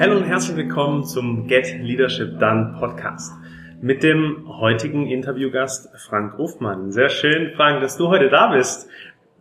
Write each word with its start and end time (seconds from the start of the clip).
Hallo 0.00 0.16
und 0.16 0.22
herzlich 0.22 0.56
willkommen 0.56 1.02
zum 1.02 1.48
Get 1.48 1.76
Leadership 1.80 2.38
Done 2.38 2.76
Podcast 2.78 3.32
mit 3.80 4.04
dem 4.04 4.46
heutigen 4.46 5.08
Interviewgast 5.08 5.88
Frank 6.06 6.38
Rufmann. 6.38 6.92
Sehr 6.92 7.08
schön, 7.08 7.50
Frank, 7.56 7.80
dass 7.80 7.96
du 7.96 8.06
heute 8.06 8.28
da 8.28 8.52
bist. 8.52 8.88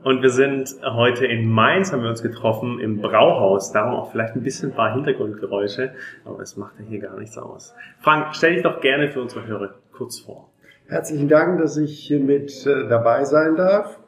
Und 0.03 0.23
wir 0.23 0.31
sind 0.31 0.75
heute 0.83 1.27
in 1.27 1.47
Mainz, 1.47 1.93
haben 1.93 2.01
wir 2.01 2.09
uns 2.09 2.23
getroffen, 2.23 2.79
im 2.79 3.01
Brauhaus. 3.01 3.71
Darum 3.71 3.93
auch 3.93 4.11
vielleicht 4.11 4.35
ein 4.35 4.41
bisschen 4.41 4.71
ein 4.71 4.75
paar 4.75 4.95
Hintergrundgeräusche, 4.95 5.91
aber 6.25 6.39
es 6.39 6.57
macht 6.57 6.73
ja 6.79 6.85
hier 6.85 7.01
gar 7.01 7.19
nichts 7.19 7.37
aus. 7.37 7.75
Frank, 7.99 8.29
stell 8.31 8.55
dich 8.55 8.63
doch 8.63 8.81
gerne 8.81 9.09
für 9.09 9.21
unsere 9.21 9.45
Hörer 9.45 9.75
kurz 9.91 10.21
vor. 10.21 10.49
Herzlichen 10.87 11.27
Dank, 11.27 11.59
dass 11.59 11.77
ich 11.77 11.99
hier 11.99 12.19
mit 12.19 12.65
äh, 12.65 12.87
dabei 12.89 13.25
sein 13.25 13.57
darf. 13.57 13.99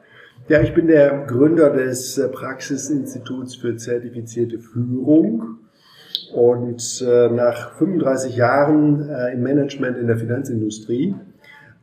Ja, 0.47 0.61
ich 0.61 0.73
bin 0.73 0.87
der 0.87 1.25
Gründer 1.27 1.69
des 1.69 2.17
äh, 2.17 2.27
Praxisinstituts 2.27 3.55
für 3.55 3.75
zertifizierte 3.75 4.57
Führung. 4.57 5.59
Und 6.33 7.03
äh, 7.07 7.29
nach 7.29 7.73
35 7.77 8.35
Jahren 8.35 9.09
äh, 9.09 9.33
im 9.33 9.41
Management 9.41 9.97
in 9.97 10.07
der 10.07 10.17
Finanzindustrie 10.17 11.15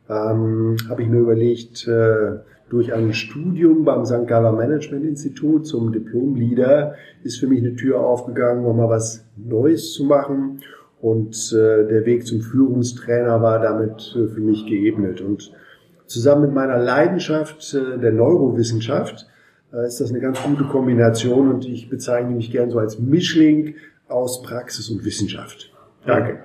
ähm, 0.09 0.77
habe 0.89 1.01
ich 1.01 1.09
mir 1.09 1.19
überlegt, 1.19 1.87
äh, 1.87 2.37
durch 2.69 2.93
ein 2.93 3.13
Studium 3.13 3.85
beim 3.85 4.05
St. 4.05 4.27
Galler 4.27 4.51
Management 4.51 5.05
Institut 5.05 5.65
zum 5.65 5.91
Diplom-Leader 5.91 6.95
ist 7.23 7.39
für 7.39 7.47
mich 7.47 7.59
eine 7.59 7.75
Tür 7.75 8.01
aufgegangen, 8.01 8.65
um 8.65 8.77
mal 8.77 8.89
was 8.89 9.25
Neues 9.37 9.93
zu 9.93 10.03
machen. 10.03 10.59
Und 10.99 11.53
äh, 11.53 11.87
der 11.87 12.05
Weg 12.05 12.25
zum 12.25 12.41
Führungstrainer 12.41 13.41
war 13.41 13.59
damit 13.59 14.15
äh, 14.15 14.27
für 14.27 14.41
mich 14.41 14.65
geebnet. 14.65 15.21
Und 15.21 15.51
zusammen 16.07 16.41
mit 16.41 16.53
meiner 16.53 16.77
Leidenschaft 16.77 17.73
äh, 17.73 17.99
der 17.99 18.11
Neurowissenschaft 18.11 19.27
äh, 19.71 19.85
ist 19.85 20.01
das 20.01 20.09
eine 20.09 20.19
ganz 20.19 20.41
gute 20.41 20.63
Kombination 20.63 21.51
und 21.51 21.65
ich 21.65 21.89
bezeichne 21.89 22.35
mich 22.35 22.51
gern 22.51 22.71
so 22.71 22.79
als 22.79 22.99
Mischling 22.99 23.75
aus 24.07 24.41
Praxis 24.41 24.89
und 24.89 25.03
Wissenschaft. 25.03 25.71
Danke. 26.05 26.39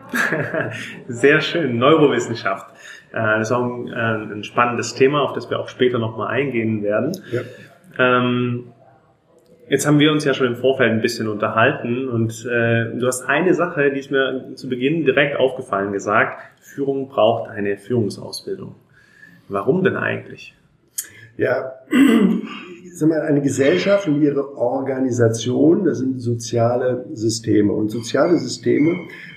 Sehr 1.09 1.41
schön, 1.41 1.79
Neurowissenschaft. 1.79 2.75
Äh, 3.13 3.39
das 3.39 3.49
ist 3.49 3.53
auch 3.53 3.65
ein, 3.65 3.89
äh, 3.89 4.35
ein 4.35 4.45
spannendes 4.45 4.95
Thema, 4.95 5.23
auf 5.23 5.33
das 5.35 5.49
wir 5.51 5.61
auch 5.61 5.69
später 5.69 5.99
nochmal 5.99 6.29
eingehen 6.29 6.83
werden. 6.83 7.13
Ja. 7.31 7.43
Ähm, 7.99 8.73
jetzt 9.69 9.87
haben 9.87 9.99
wir 9.99 10.11
uns 10.11 10.25
ja 10.25 10.35
schon 10.35 10.49
im 10.49 10.57
Vorfeld 10.57 10.91
ein 10.91 11.01
bisschen 11.01 11.29
unterhalten 11.29 12.09
und 12.09 12.45
äh, 12.47 12.91
du 12.97 13.07
hast 13.07 13.23
eine 13.23 13.55
Sache, 13.55 13.93
die 13.93 14.01
ist 14.01 14.11
mir 14.11 14.55
zu 14.57 14.69
Beginn 14.69 15.05
direkt 15.05 15.39
aufgefallen 15.39 15.93
gesagt, 15.93 16.43
Führung 16.61 17.09
braucht 17.09 17.51
eine 17.51 17.77
Führungsausbildung. 17.77 18.75
Warum 19.49 19.85
denn 19.85 19.97
eigentlich? 19.97 20.57
Ja, 21.37 21.73
sag 22.95 23.09
mal, 23.09 23.21
eine 23.23 23.41
Gesellschaft 23.41 24.07
und 24.09 24.21
ihre 24.23 24.57
Organisation, 24.57 25.85
das 25.85 25.99
sind 25.99 26.21
soziale 26.21 27.07
Systeme. 27.13 27.73
Und 27.73 27.91
soziale 27.91 28.39
Systeme 28.39 28.97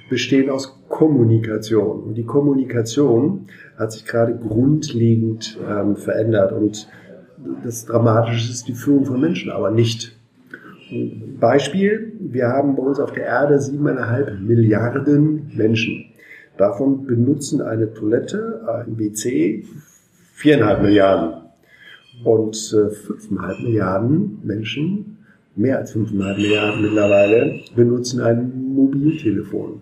bestehen 0.09 0.49
aus 0.49 0.79
Kommunikation. 0.89 2.03
Und 2.03 2.15
die 2.15 2.25
Kommunikation 2.25 3.47
hat 3.77 3.91
sich 3.91 4.05
gerade 4.05 4.35
grundlegend 4.35 5.57
ähm, 5.67 5.95
verändert. 5.95 6.51
Und 6.51 6.87
das 7.63 7.85
Dramatische 7.85 8.51
ist 8.51 8.67
die 8.67 8.73
Führung 8.73 9.05
von 9.05 9.19
Menschen, 9.19 9.51
aber 9.51 9.71
nicht. 9.71 10.15
Beispiel, 11.39 12.13
wir 12.19 12.47
haben 12.47 12.75
bei 12.75 12.83
uns 12.83 12.99
auf 12.99 13.11
der 13.11 13.25
Erde 13.25 13.59
siebeneinhalb 13.59 14.39
Milliarden 14.39 15.51
Menschen. 15.55 16.05
Davon 16.57 17.05
benutzen 17.05 17.61
eine 17.61 17.91
Toilette, 17.93 18.61
ein 18.67 18.97
WC, 18.99 19.65
viereinhalb 20.33 20.83
Milliarden. 20.83 21.44
Und 22.23 22.55
äh, 22.73 22.89
fünfeinhalb 22.89 23.59
Milliarden 23.61 24.39
Menschen, 24.43 25.17
mehr 25.55 25.79
als 25.79 25.91
fünfeinhalb 25.91 26.37
Milliarden 26.37 26.81
mittlerweile, 26.81 27.59
benutzen 27.75 28.21
ein 28.21 28.73
Mobiltelefon. 28.73 29.81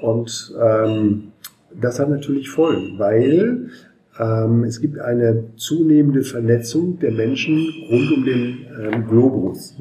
Und 0.00 0.54
ähm, 0.60 1.32
das 1.78 1.98
hat 1.98 2.08
natürlich 2.08 2.50
Folgen, 2.50 2.98
weil 2.98 3.70
ähm, 4.18 4.64
es 4.64 4.80
gibt 4.80 4.98
eine 4.98 5.54
zunehmende 5.56 6.22
Vernetzung 6.22 6.98
der 6.98 7.12
Menschen 7.12 7.68
rund 7.90 8.12
um 8.12 8.24
den 8.24 8.66
ähm, 8.80 9.06
Globus. 9.06 9.76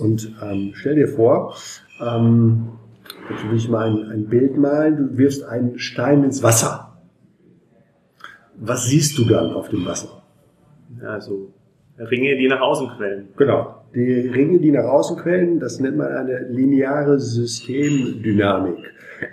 Und 0.00 0.32
ähm, 0.42 0.72
stell 0.74 0.96
dir 0.96 1.08
vor, 1.08 1.54
ähm, 2.00 2.68
jetzt 3.30 3.48
will 3.48 3.56
ich 3.56 3.68
mal 3.68 3.90
ein, 3.90 4.10
ein 4.10 4.26
Bild 4.26 4.56
malen, 4.56 4.96
du 4.96 5.18
wirfst 5.18 5.44
einen 5.44 5.78
Stein 5.78 6.24
ins 6.24 6.42
Wasser. 6.42 6.98
Was 8.56 8.86
siehst 8.86 9.18
du 9.18 9.24
dann 9.24 9.52
auf 9.52 9.68
dem 9.68 9.84
Wasser? 9.84 10.21
Also 11.04 11.52
Ringe, 11.98 12.36
die 12.36 12.48
nach 12.48 12.60
außen 12.60 12.88
quellen. 12.96 13.28
Genau. 13.36 13.82
Die 13.94 14.28
Ringe, 14.28 14.58
die 14.58 14.70
nach 14.70 14.84
außen 14.84 15.18
quellen, 15.18 15.60
das 15.60 15.78
nennt 15.80 15.96
man 15.96 16.08
eine 16.08 16.48
lineare 16.48 17.18
Systemdynamik. 17.18 18.78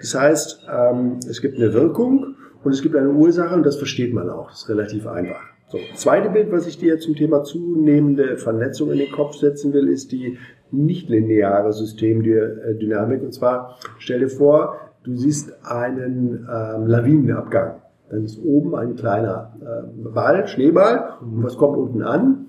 Das 0.02 0.14
heißt, 0.14 0.68
ähm, 0.72 1.20
es 1.30 1.42
gibt 1.42 1.58
eine 1.58 1.74
Wirkung 1.74 2.36
und 2.64 2.72
es 2.72 2.82
gibt 2.82 2.96
eine 2.96 3.10
Ursache 3.10 3.56
und 3.56 3.66
das 3.66 3.78
versteht 3.78 4.14
man 4.14 4.30
auch. 4.30 4.50
Das 4.50 4.64
ist 4.64 4.70
relativ 4.70 5.08
einfach. 5.08 5.40
So, 5.68 5.78
zweite 5.96 6.30
Bild, 6.30 6.52
was 6.52 6.68
ich 6.68 6.78
dir 6.78 7.00
zum 7.00 7.16
Thema 7.16 7.44
zunehmende 7.44 8.38
Vernetzung 8.38 8.92
in 8.92 8.98
den 8.98 9.12
Kopf 9.12 9.36
setzen 9.36 9.72
will, 9.72 9.88
ist 9.88 10.12
die 10.12 10.38
nicht-lineare 10.72 11.72
Systemdynamik. 11.74 13.22
Und 13.22 13.34
zwar 13.34 13.78
stell 14.00 14.20
dir 14.20 14.30
vor, 14.30 14.78
du 15.04 15.16
siehst 15.16 15.64
einen 15.64 16.48
ähm, 16.52 16.88
Lawinenabgang. 16.88 17.82
Dann 18.10 18.26
ist 18.26 18.40
oben 18.44 18.76
ein 18.76 18.96
kleiner 18.96 19.54
äh, 19.62 20.10
Ball, 20.10 20.48
Schneeball. 20.48 21.14
Und 21.22 21.44
was 21.44 21.58
kommt 21.58 21.78
unten 21.78 22.02
an? 22.02 22.48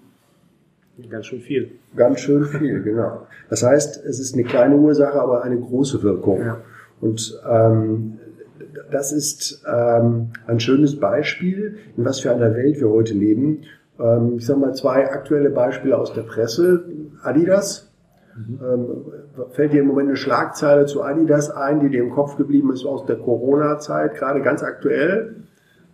Ganz 1.09 1.26
schön 1.26 1.41
viel. 1.41 1.72
Ganz 1.97 2.21
schön 2.21 2.44
viel, 2.44 2.82
genau. 2.84 3.26
Das 3.48 3.62
heißt, 3.62 4.04
es 4.04 4.21
ist 4.21 4.34
eine 4.34 4.44
kleine 4.44 4.76
Ursache, 4.76 5.21
aber 5.21 5.43
eine 5.43 5.59
große 5.59 6.03
Wirkung. 6.03 6.41
Ja. 6.41 6.59
Und 7.00 7.41
ähm, 7.48 8.19
das 8.91 9.12
ist 9.12 9.65
ähm, 9.66 10.31
ein 10.47 10.60
schönes 10.60 10.98
Beispiel, 10.98 11.78
in 11.97 12.04
was 12.04 12.21
für 12.21 12.31
einer 12.31 12.54
Welt 12.54 12.81
wir 12.81 12.91
heute 12.91 13.15
leben. 13.15 13.62
Ähm, 13.98 14.34
ich 14.37 14.47
sage 14.47 14.60
mal 14.60 14.75
zwei 14.75 15.10
aktuelle 15.10 15.50
Beispiele 15.50 15.97
aus 15.97 16.12
der 16.12 16.22
Presse. 16.22 16.84
Adidas. 17.22 17.91
Mhm. 18.37 18.60
Ähm, 18.62 18.88
fällt 19.50 19.72
dir 19.72 19.81
im 19.81 19.88
Moment 19.88 20.09
eine 20.09 20.16
Schlagzeile 20.16 20.87
zu 20.87 21.03
Adidas 21.03 21.50
ein, 21.50 21.81
die 21.81 21.88
dir 21.88 22.03
im 22.03 22.10
Kopf 22.10 22.37
geblieben 22.37 22.72
ist 22.72 22.84
aus 22.84 23.06
der 23.06 23.16
Corona-Zeit, 23.16 24.15
gerade 24.15 24.41
ganz 24.42 24.62
aktuell? 24.62 25.37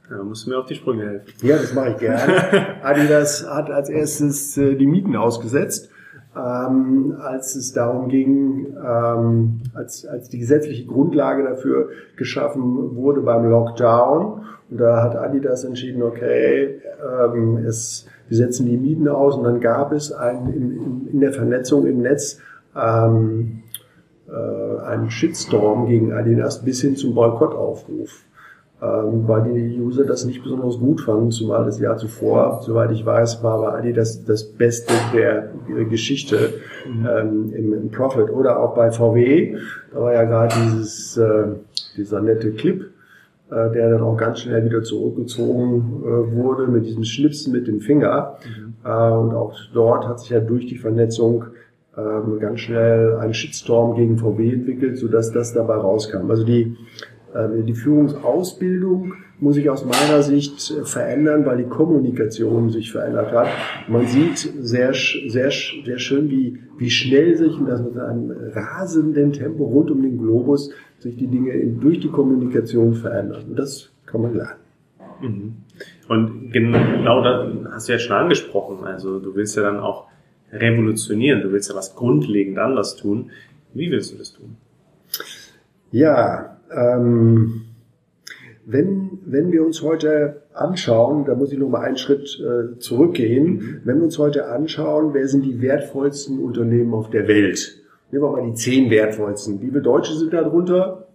Ja, 0.09 0.22
musst 0.22 0.47
du 0.47 0.50
mir 0.50 0.59
auf 0.59 0.67
die 0.67 0.77
Sprünge 0.77 1.05
helfen. 1.05 1.33
Ja, 1.43 1.56
das 1.56 1.75
mache 1.75 1.91
ich 1.91 1.97
gerne. 1.97 2.83
Adidas 2.83 3.49
hat 3.49 3.71
als 3.71 3.89
erstes 3.89 4.56
äh, 4.56 4.77
die 4.77 4.87
Mieten 4.87 5.17
ausgesetzt, 5.17 5.91
ähm, 6.37 7.17
als 7.19 7.56
es 7.56 7.72
darum 7.72 8.09
ging, 8.09 8.77
ähm, 8.77 9.62
als, 9.75 10.06
als 10.06 10.28
die 10.28 10.39
gesetzliche 10.39 10.87
Grundlage 10.87 11.43
dafür 11.43 11.89
geschaffen 12.16 12.95
wurde 12.95 13.21
beim 13.21 13.50
Lockdown. 13.50 14.45
Und 14.71 14.78
da 14.78 15.03
hat 15.03 15.16
Adidas 15.16 15.65
entschieden, 15.65 16.03
okay, 16.03 16.81
ähm, 17.25 17.56
es, 17.66 18.06
wir 18.28 18.37
setzen 18.37 18.66
die 18.66 18.77
Mieten 18.77 19.09
aus. 19.09 19.37
Und 19.37 19.43
dann 19.43 19.61
gab 19.61 19.91
es 19.91 20.12
ein, 20.12 20.53
in, 20.53 21.09
in 21.12 21.21
der 21.21 21.33
Vernetzung 21.33 21.84
im 21.84 22.03
Netz 22.03 22.39
ähm, 22.77 23.65
äh, 24.28 24.84
einen 24.84 25.11
Shitstorm 25.11 25.87
gegen 25.87 26.12
Adidas 26.12 26.65
bis 26.65 26.81
hin 26.81 26.95
zum 26.95 27.15
Boykottaufruf 27.15 28.25
ähm, 28.82 29.26
weil 29.26 29.54
die 29.54 29.81
User 29.81 30.04
das 30.04 30.26
nicht 30.26 30.42
besonders 30.42 30.78
gut 30.78 31.00
fanden, 31.00 31.31
zumal 31.31 31.64
das 31.64 31.81
Jahr 31.81 31.97
zuvor, 31.97 32.60
soweit 32.62 32.91
ich 32.92 33.06
weiß, 33.06 33.42
war 33.42 33.60
bei 33.60 33.78
Adi 33.78 33.94
das, 33.94 34.22
das 34.25 34.44
Beste 34.44 34.92
der 35.14 35.48
Geschichte 35.88 36.53
mhm. 36.86 37.09
ähm, 37.10 37.53
im, 37.54 37.72
im, 37.72 37.91
Profit. 37.91 38.28
Oder 38.28 38.60
auch 38.60 38.75
bei 38.75 38.91
VW, 38.91 39.56
da 39.92 40.00
war 40.00 40.12
ja 40.12 40.25
gerade 40.25 40.54
dieses, 40.54 41.16
äh, 41.16 41.47
dieser 41.97 42.20
nette 42.20 42.53
Clip, 42.53 42.82
äh, 43.50 43.72
der 43.72 43.92
dann 43.92 44.03
auch 44.03 44.19
ganz 44.19 44.41
schnell 44.41 44.62
wieder 44.66 44.82
zurückgezogen 44.82 46.03
äh, 46.04 46.36
wurde 46.36 46.66
mit 46.66 46.84
diesem 46.84 47.04
Schnipsen 47.04 47.54
mit 47.54 47.66
dem 47.69 47.81
Finger. 47.81 48.36
Mhm. 48.44 48.74
Äh, 48.84 48.89
und 48.89 49.34
auch 49.34 49.54
dort 49.72 50.06
hat 50.06 50.21
sich 50.21 50.30
ja 50.30 50.41
durch 50.41 50.66
die 50.66 50.77
Vernetzung 50.77 51.47
ähm, 51.97 52.39
ganz 52.41 52.60
schnell 52.60 53.16
ein 53.16 53.33
Shitstorm 53.33 53.97
gegen 53.97 54.18
VW 54.18 54.53
entwickelt, 54.53 54.98
sodass 54.98 55.33
das 55.33 55.54
dabei 55.54 55.77
rauskam. 55.77 56.30
Also 56.30 56.45
die 56.45 56.77
die 57.65 57.74
Führungsausbildung 57.74 59.15
muss 59.38 59.56
sich 59.56 59.68
aus 59.68 59.84
meiner 59.84 60.22
Sicht 60.22 60.71
äh, 60.71 60.84
verändern, 60.84 61.44
weil 61.44 61.59
die 61.59 61.68
Kommunikation 61.68 62.71
sich 62.71 62.92
verändert 62.92 63.33
hat. 63.33 63.48
Man 63.88 64.06
sieht 64.06 64.38
sehr, 64.38 64.94
sehr, 64.94 65.50
sehr 65.50 65.98
schön, 65.98 66.30
wie, 66.30 66.59
wie 66.78 66.91
schnell 66.91 67.36
sich 67.36 67.59
und 67.59 67.66
das 67.66 67.83
mit 67.83 67.98
einem 67.98 68.30
rasenden 68.54 69.33
Tempo 69.33 69.65
rund 69.65 69.91
um 69.91 70.03
den 70.03 70.18
Globus 70.18 70.71
sich 70.98 71.16
die 71.16 71.27
Dinge 71.27 71.53
durch 71.80 72.00
die 72.00 72.09
Kommunikation 72.09 72.94
verändern. 72.94 73.44
Und 73.50 73.59
das 73.59 73.91
kann 74.06 74.22
man 74.22 74.34
lernen. 74.34 74.60
Mhm. 75.21 75.56
Und 76.09 76.53
genau 76.53 77.22
das 77.22 77.72
hast 77.72 77.89
du 77.89 77.92
ja 77.92 77.98
schon 77.98 78.16
angesprochen. 78.16 78.84
Also 78.84 79.18
du 79.18 79.34
willst 79.34 79.56
ja 79.56 79.62
dann 79.62 79.80
auch 79.80 80.06
revolutionieren. 80.53 81.42
Du 81.42 81.53
willst 81.53 81.68
ja 81.68 81.77
was 81.77 81.94
grundlegend 81.94 82.59
anders 82.59 82.97
tun. 82.97 83.30
Wie 83.74 83.91
willst 83.91 84.15
du 84.15 84.18
das 84.18 84.32
tun? 84.32 84.56
Ja, 85.92 86.55
ähm, 86.77 87.63
wenn, 88.65 89.21
wenn 89.25 89.53
wir 89.53 89.65
uns 89.65 89.83
heute 89.83 90.43
anschauen, 90.53 91.25
da 91.25 91.34
muss 91.34 91.53
ich 91.53 91.59
noch 91.59 91.69
mal 91.69 91.83
einen 91.83 91.97
Schritt 91.97 92.41
äh, 92.41 92.78
zurückgehen, 92.78 93.81
wenn 93.84 93.99
wir 93.99 94.05
uns 94.05 94.19
heute 94.19 94.49
anschauen, 94.49 95.15
wer 95.15 95.28
sind 95.28 95.45
die 95.45 95.61
wertvollsten 95.63 96.41
Unternehmen 96.41 96.93
auf 96.93 97.11
der 97.11 97.28
Welt? 97.28 97.81
Nehmen 98.11 98.25
wir 98.25 98.31
mal 98.31 98.43
die 98.45 98.55
zehn 98.55 98.91
wertvollsten. 98.91 99.61
Wie 99.61 99.69
viele 99.69 99.83
Deutsche 99.83 100.15
sind 100.15 100.33
da 100.33 100.43
drunter? 100.43 101.09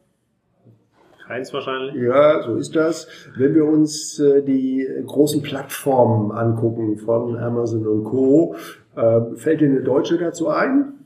Keins 1.28 1.54
wahrscheinlich. 1.54 1.96
Ja, 1.96 2.42
so 2.44 2.56
ist 2.56 2.76
das. 2.76 3.08
Wenn 3.38 3.56
wir 3.56 3.66
uns 3.66 4.20
äh, 4.20 4.44
die 4.44 4.88
großen 5.06 5.42
Plattformen 5.42 6.32
angucken 6.32 6.98
von 6.98 7.38
Amazon 7.38 7.86
und 7.88 8.04
Co., 8.06 8.56
äh, 8.96 9.36
fällt 9.36 9.62
dir 9.62 9.70
eine 9.70 9.82
Deutsche 9.82 10.18
dazu 10.18 10.50
ein? 10.50 11.01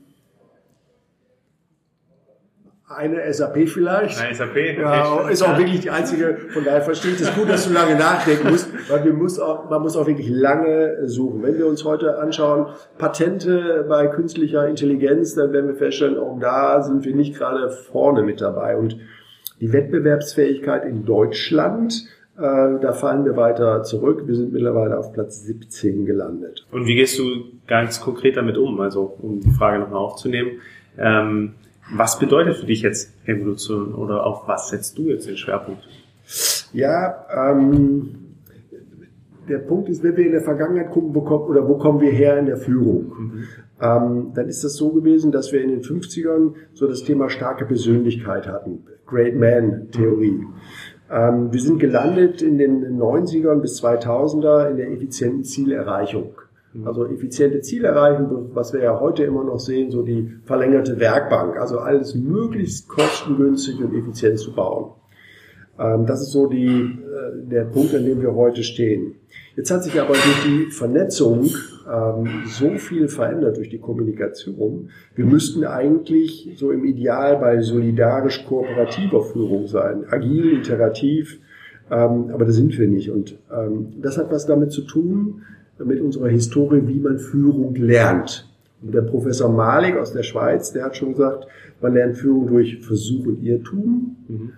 Eine 2.88 3.32
SAP 3.32 3.68
vielleicht. 3.68 4.20
Eine 4.20 4.32
SAP. 4.32 4.56
Ja, 4.78 5.28
ist 5.28 5.42
auch 5.42 5.58
wirklich 5.58 5.80
die 5.80 5.90
einzige. 5.90 6.36
Von 6.50 6.64
daher 6.64 6.82
verstehe 6.82 7.12
ich 7.12 7.18
das 7.18 7.34
gut, 7.34 7.48
dass 7.48 7.66
du 7.66 7.74
lange 7.74 7.96
nachdenken 7.96 8.48
musst, 8.48 8.70
weil 8.88 9.04
wir 9.04 9.12
muss 9.12 9.40
auch, 9.40 9.68
man 9.68 9.82
muss 9.82 9.96
auch 9.96 10.06
wirklich 10.06 10.28
lange 10.28 11.08
suchen. 11.08 11.42
Wenn 11.42 11.58
wir 11.58 11.66
uns 11.66 11.84
heute 11.84 12.18
anschauen, 12.18 12.66
Patente 12.96 13.84
bei 13.88 14.06
künstlicher 14.06 14.68
Intelligenz, 14.68 15.34
dann 15.34 15.52
werden 15.52 15.66
wir 15.66 15.74
feststellen, 15.74 16.16
auch 16.16 16.38
da 16.38 16.80
sind 16.82 17.04
wir 17.04 17.12
nicht 17.16 17.36
gerade 17.36 17.70
vorne 17.70 18.22
mit 18.22 18.40
dabei. 18.40 18.76
Und 18.76 19.00
die 19.60 19.72
Wettbewerbsfähigkeit 19.72 20.84
in 20.84 21.04
Deutschland, 21.04 22.06
äh, 22.38 22.40
da 22.40 22.92
fallen 22.92 23.24
wir 23.24 23.36
weiter 23.36 23.82
zurück. 23.82 24.28
Wir 24.28 24.36
sind 24.36 24.52
mittlerweile 24.52 24.96
auf 24.96 25.12
Platz 25.12 25.42
17 25.42 26.06
gelandet. 26.06 26.64
Und 26.70 26.86
wie 26.86 26.94
gehst 26.94 27.18
du 27.18 27.24
ganz 27.66 28.00
konkret 28.00 28.36
damit 28.36 28.56
um? 28.56 28.78
Also, 28.80 29.16
um 29.20 29.40
die 29.40 29.50
Frage 29.50 29.80
nochmal 29.80 29.98
aufzunehmen. 29.98 30.60
Ähm, 30.98 31.54
was 31.92 32.18
bedeutet 32.18 32.56
für 32.56 32.66
dich 32.66 32.82
jetzt 32.82 33.12
Evolution 33.26 33.94
oder 33.94 34.24
auf 34.24 34.48
was 34.48 34.70
setzt 34.70 34.98
du 34.98 35.08
jetzt 35.08 35.28
den 35.28 35.36
Schwerpunkt? 35.36 35.82
Ja, 36.72 37.26
ähm, 37.50 38.26
der 39.48 39.58
Punkt 39.58 39.88
ist, 39.88 40.02
wenn 40.02 40.16
wir 40.16 40.26
in 40.26 40.32
der 40.32 40.40
Vergangenheit 40.40 40.90
gucken, 40.90 41.14
wo 41.14 41.20
kommen, 41.22 41.44
oder 41.44 41.68
wo 41.68 41.76
kommen 41.76 42.00
wir 42.00 42.10
her 42.10 42.38
in 42.38 42.46
der 42.46 42.56
Führung, 42.56 43.12
mhm. 43.16 43.44
ähm, 43.80 44.32
dann 44.34 44.48
ist 44.48 44.64
das 44.64 44.74
so 44.74 44.90
gewesen, 44.90 45.30
dass 45.30 45.52
wir 45.52 45.62
in 45.62 45.70
den 45.70 45.82
50ern 45.82 46.54
so 46.74 46.88
das 46.88 47.04
Thema 47.04 47.30
starke 47.30 47.64
Persönlichkeit 47.64 48.46
hatten, 48.46 48.84
Great 49.06 49.36
Man 49.36 49.90
Theorie. 49.92 50.44
Ähm, 51.10 51.52
wir 51.52 51.60
sind 51.60 51.78
gelandet 51.78 52.42
in 52.42 52.58
den 52.58 52.98
90ern 52.98 53.60
bis 53.60 53.82
2000er 53.82 54.70
in 54.70 54.76
der 54.76 54.90
effizienten 54.90 55.44
Zielerreichung. 55.44 56.34
Mhm. 56.76 56.86
Also 56.86 57.06
effiziente 57.06 57.60
Ziele 57.60 57.88
erreichen, 57.88 58.28
was 58.52 58.72
wir 58.72 58.82
ja 58.82 59.00
heute 59.00 59.24
immer 59.24 59.44
noch 59.44 59.58
sehen, 59.58 59.90
so 59.90 60.02
die 60.02 60.32
verlängerte 60.44 60.98
Werkbank. 60.98 61.56
Also 61.56 61.78
alles 61.78 62.14
möglichst 62.14 62.88
kostengünstig 62.88 63.80
und 63.80 63.94
effizient 63.94 64.38
zu 64.38 64.54
bauen. 64.54 64.92
Ähm, 65.78 66.06
das 66.06 66.22
ist 66.22 66.32
so 66.32 66.46
die, 66.46 66.66
äh, 66.66 67.48
der 67.48 67.64
Punkt, 67.64 67.94
an 67.94 68.04
dem 68.04 68.20
wir 68.20 68.34
heute 68.34 68.62
stehen. 68.62 69.14
Jetzt 69.56 69.70
hat 69.70 69.84
sich 69.84 69.98
aber 70.00 70.12
durch 70.12 70.44
die 70.44 70.70
Vernetzung 70.70 71.48
ähm, 71.90 72.42
so 72.46 72.76
viel 72.76 73.08
verändert 73.08 73.56
durch 73.56 73.70
die 73.70 73.78
Kommunikation. 73.78 74.90
Wir 75.14 75.24
müssten 75.24 75.64
eigentlich 75.64 76.54
so 76.56 76.70
im 76.72 76.84
Ideal 76.84 77.38
bei 77.38 77.60
solidarisch 77.62 78.44
kooperativer 78.46 79.22
Führung 79.22 79.66
sein, 79.66 80.04
agil, 80.10 80.58
iterativ, 80.58 81.40
ähm, 81.90 82.30
aber 82.32 82.44
da 82.44 82.52
sind 82.52 82.78
wir 82.78 82.88
nicht. 82.88 83.10
Und 83.10 83.38
das 84.02 84.18
hat 84.18 84.30
was 84.30 84.44
damit 84.44 84.72
zu 84.72 84.82
tun, 84.82 85.42
mit 85.84 86.00
unserer 86.00 86.28
Historie, 86.28 86.82
wie 86.86 87.00
man 87.00 87.18
Führung 87.18 87.74
lernt. 87.74 88.48
Und 88.82 88.94
der 88.94 89.02
Professor 89.02 89.50
Malik 89.50 89.96
aus 89.96 90.12
der 90.12 90.22
Schweiz, 90.22 90.72
der 90.72 90.84
hat 90.84 90.96
schon 90.96 91.12
gesagt, 91.12 91.46
man 91.80 91.94
lernt 91.94 92.16
Führung 92.16 92.46
durch 92.46 92.78
Versuch 92.84 93.26
und 93.26 93.42
Irrtum. 93.42 94.16
Mhm. 94.28 94.40
Und 94.40 94.52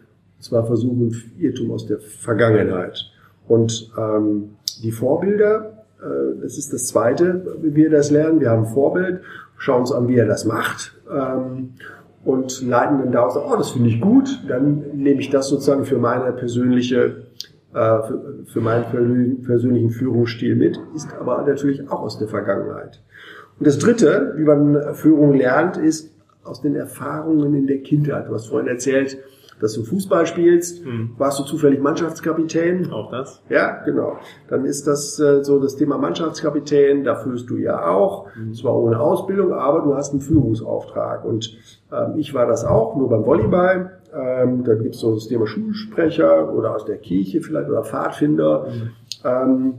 zwar 0.44 0.66
Versuch 0.66 0.92
und 0.92 1.16
Irrtum 1.38 1.72
aus 1.72 1.86
der 1.86 1.98
Vergangenheit. 1.98 3.10
Und 3.48 3.90
ähm, 3.98 4.50
die 4.82 4.92
Vorbilder, 4.92 5.84
äh, 6.00 6.40
das 6.42 6.58
ist 6.58 6.72
das 6.72 6.86
Zweite, 6.86 7.56
wie 7.62 7.74
wir 7.74 7.90
das 7.90 8.10
lernen. 8.10 8.40
Wir 8.40 8.50
haben 8.50 8.64
ein 8.64 8.72
Vorbild, 8.72 9.20
schauen 9.56 9.80
uns 9.80 9.92
an, 9.92 10.08
wie 10.08 10.16
er 10.16 10.26
das 10.26 10.44
macht. 10.44 10.94
Ähm, 11.10 11.70
und 12.24 12.62
leiten 12.62 12.98
dann 12.98 13.12
daraus, 13.12 13.36
oh, 13.36 13.56
das 13.56 13.70
finde 13.70 13.88
ich 13.88 14.00
gut, 14.00 14.28
dann 14.48 14.84
nehme 14.94 15.20
ich 15.20 15.30
das 15.30 15.48
sozusagen 15.48 15.84
für 15.84 15.98
meine 15.98 16.32
persönliche 16.32 17.22
für, 17.72 18.44
für 18.46 18.60
meinen 18.60 19.42
persönlichen 19.42 19.90
Führungsstil 19.90 20.56
mit, 20.56 20.80
ist 20.94 21.08
aber 21.20 21.42
natürlich 21.46 21.90
auch 21.90 22.00
aus 22.00 22.18
der 22.18 22.28
Vergangenheit. 22.28 23.02
Und 23.58 23.66
das 23.66 23.78
Dritte, 23.78 24.34
wie 24.36 24.44
man 24.44 24.94
Führung 24.94 25.34
lernt, 25.34 25.76
ist 25.76 26.14
aus 26.44 26.62
den 26.62 26.76
Erfahrungen 26.76 27.54
in 27.54 27.66
der 27.66 27.78
Kindheit. 27.78 28.28
Du 28.28 28.34
hast 28.34 28.46
vorhin 28.46 28.68
erzählt, 28.68 29.18
dass 29.60 29.74
du 29.74 29.82
Fußball 29.82 30.26
spielst. 30.26 30.84
Hm. 30.84 31.10
Warst 31.18 31.38
du 31.40 31.44
zufällig 31.44 31.80
Mannschaftskapitän? 31.80 32.90
Auch 32.92 33.10
das. 33.10 33.42
Ja, 33.48 33.82
genau. 33.84 34.18
Dann 34.48 34.64
ist 34.64 34.86
das 34.86 35.18
äh, 35.18 35.42
so 35.42 35.58
das 35.58 35.76
Thema 35.76 35.98
Mannschaftskapitän. 35.98 37.04
Da 37.04 37.16
führst 37.16 37.50
du 37.50 37.56
ja 37.56 37.88
auch. 37.88 38.32
Hm. 38.34 38.54
Zwar 38.54 38.76
ohne 38.76 39.00
Ausbildung, 39.00 39.52
aber 39.52 39.80
du 39.82 39.94
hast 39.94 40.12
einen 40.12 40.20
Führungsauftrag. 40.20 41.24
Und 41.24 41.56
ähm, 41.92 42.14
ich 42.16 42.34
war 42.34 42.46
das 42.46 42.64
auch, 42.64 42.96
nur 42.96 43.08
beim 43.08 43.26
Volleyball. 43.26 43.97
Ähm, 44.14 44.64
dann 44.64 44.82
gibt 44.82 44.94
es 44.94 45.00
so 45.00 45.14
das 45.14 45.28
Thema 45.28 45.46
Schulsprecher 45.46 46.52
oder 46.54 46.74
aus 46.74 46.84
der 46.84 46.96
Kirche 46.96 47.40
vielleicht 47.40 47.68
oder 47.68 47.84
Pfadfinder. 47.84 48.66
Mhm. 48.66 48.90
Ähm, 49.24 49.74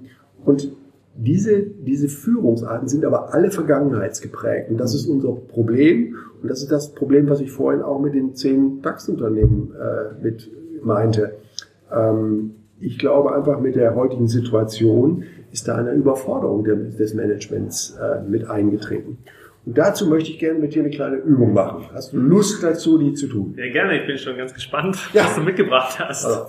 und 0.45 0.71
diese, 1.15 1.61
diese 1.61 2.07
Führungsarten 2.07 2.87
sind 2.87 3.03
aber 3.03 3.33
alle 3.33 3.51
vergangenheitsgeprägt. 3.51 4.69
Und 4.69 4.77
das 4.77 4.95
ist 4.95 5.07
unser 5.07 5.33
Problem. 5.33 6.15
Und 6.41 6.49
das 6.49 6.61
ist 6.61 6.71
das 6.71 6.93
Problem, 6.93 7.29
was 7.29 7.41
ich 7.41 7.51
vorhin 7.51 7.81
auch 7.81 7.99
mit 7.99 8.13
den 8.13 8.35
zehn 8.35 8.81
DAX-Unternehmen 8.81 9.73
äh, 9.73 10.23
mit 10.23 10.49
meinte. 10.81 11.33
Ähm, 11.91 12.51
ich 12.79 12.97
glaube 12.97 13.35
einfach 13.35 13.59
mit 13.59 13.75
der 13.75 13.95
heutigen 13.95 14.27
Situation 14.27 15.23
ist 15.51 15.67
da 15.67 15.75
eine 15.75 15.91
Überforderung 15.91 16.63
des 16.63 17.13
Managements 17.13 17.97
äh, 17.99 18.21
mit 18.21 18.49
eingetreten. 18.49 19.17
Und 19.69 19.77
dazu 19.77 20.07
möchte 20.07 20.31
ich 20.31 20.39
gerne 20.39 20.57
mit 20.57 20.73
dir 20.73 20.81
eine 20.81 20.89
kleine 20.89 21.17
Übung 21.17 21.53
machen. 21.53 21.85
Hast 21.93 22.11
du 22.11 22.17
Lust 22.17 22.63
dazu, 22.63 22.97
die 22.97 23.13
zu 23.13 23.27
tun? 23.27 23.53
Ja, 23.55 23.71
gerne. 23.71 24.01
Ich 24.01 24.07
bin 24.07 24.17
schon 24.17 24.35
ganz 24.35 24.51
gespannt, 24.51 24.97
ja. 25.13 25.25
was 25.25 25.35
du 25.35 25.41
mitgebracht 25.41 25.99
hast. 25.99 26.25
Also, 26.25 26.45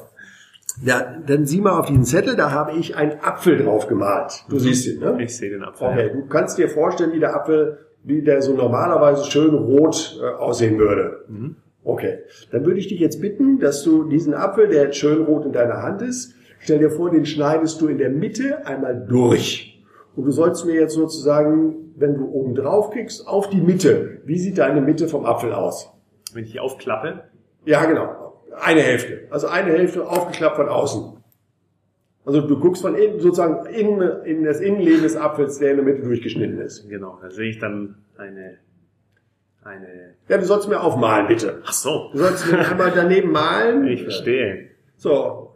ja, 0.82 1.18
dann 1.26 1.44
sieh 1.44 1.60
mal 1.60 1.78
auf 1.78 1.84
diesen 1.84 2.04
Zettel, 2.04 2.34
da 2.34 2.50
habe 2.50 2.78
ich 2.78 2.96
einen 2.96 3.20
Apfel 3.20 3.58
drauf 3.58 3.88
gemalt. 3.88 4.46
Du 4.48 4.54
mhm. 4.54 4.60
siehst 4.60 4.86
ihn, 4.86 5.00
ne? 5.00 5.18
Ich 5.22 5.36
sehe 5.36 5.50
den 5.50 5.62
Apfel. 5.62 5.88
Okay, 5.88 6.10
du 6.14 6.26
kannst 6.28 6.56
dir 6.56 6.70
vorstellen, 6.70 7.12
wie 7.12 7.20
der 7.20 7.36
Apfel, 7.36 7.80
wie 8.04 8.22
der 8.22 8.40
so 8.40 8.54
normalerweise 8.54 9.30
schön 9.30 9.54
rot 9.54 10.18
äh, 10.18 10.26
aussehen 10.38 10.78
würde. 10.78 11.26
Mhm. 11.28 11.56
Okay, 11.84 12.20
dann 12.52 12.64
würde 12.64 12.80
ich 12.80 12.88
dich 12.88 13.00
jetzt 13.00 13.20
bitten, 13.20 13.58
dass 13.58 13.82
du 13.82 14.04
diesen 14.04 14.32
Apfel, 14.32 14.68
der 14.68 14.84
jetzt 14.84 14.96
schön 14.96 15.24
rot 15.24 15.44
in 15.44 15.52
deiner 15.52 15.82
Hand 15.82 16.00
ist, 16.00 16.32
stell 16.60 16.78
dir 16.78 16.90
vor, 16.90 17.10
den 17.10 17.26
schneidest 17.26 17.82
du 17.82 17.88
in 17.88 17.98
der 17.98 18.08
Mitte 18.08 18.66
einmal 18.66 19.04
durch. 19.06 19.69
Und 20.16 20.24
du 20.24 20.30
sollst 20.30 20.64
mir 20.66 20.74
jetzt 20.74 20.94
sozusagen 20.94 21.90
wenn 22.00 22.16
du 22.16 22.26
oben 22.30 22.54
drauf 22.54 22.90
kriegst, 22.90 23.28
auf 23.28 23.50
die 23.50 23.60
Mitte. 23.60 24.22
Wie 24.24 24.38
sieht 24.38 24.58
deine 24.58 24.80
Mitte 24.80 25.06
vom 25.06 25.26
Apfel 25.26 25.52
aus? 25.52 25.92
Wenn 26.32 26.44
ich 26.44 26.52
die 26.52 26.60
aufklappe? 26.60 27.24
Ja, 27.64 27.84
genau. 27.84 28.42
Eine 28.58 28.80
Hälfte. 28.80 29.26
Also 29.30 29.46
eine 29.46 29.70
Hälfte 29.70 30.08
aufgeklappt 30.08 30.56
von 30.56 30.68
außen. 30.68 31.16
Also 32.24 32.40
du 32.42 32.58
guckst 32.58 32.82
von 32.82 32.94
innen, 32.94 33.20
sozusagen 33.20 33.66
in, 33.66 34.00
in 34.24 34.44
das 34.44 34.60
Innenleben 34.60 35.02
des 35.02 35.16
Apfels, 35.16 35.58
der 35.58 35.72
in 35.72 35.76
der 35.76 35.84
Mitte 35.84 36.02
durchgeschnitten 36.02 36.60
ist. 36.60 36.88
Genau, 36.88 37.18
da 37.20 37.30
sehe 37.30 37.50
ich 37.50 37.58
dann 37.58 37.96
eine, 38.16 38.58
eine... 39.62 40.14
Ja, 40.28 40.38
du 40.38 40.44
sollst 40.44 40.68
mir 40.68 40.80
aufmalen, 40.80 41.28
bitte. 41.28 41.62
Ach 41.64 41.72
so. 41.72 42.10
Du 42.12 42.18
sollst 42.18 42.50
mir 42.50 42.58
einmal 42.58 42.92
daneben 42.94 43.30
malen. 43.30 43.86
Ich 43.86 44.02
verstehe. 44.02 44.68
So, 44.96 45.49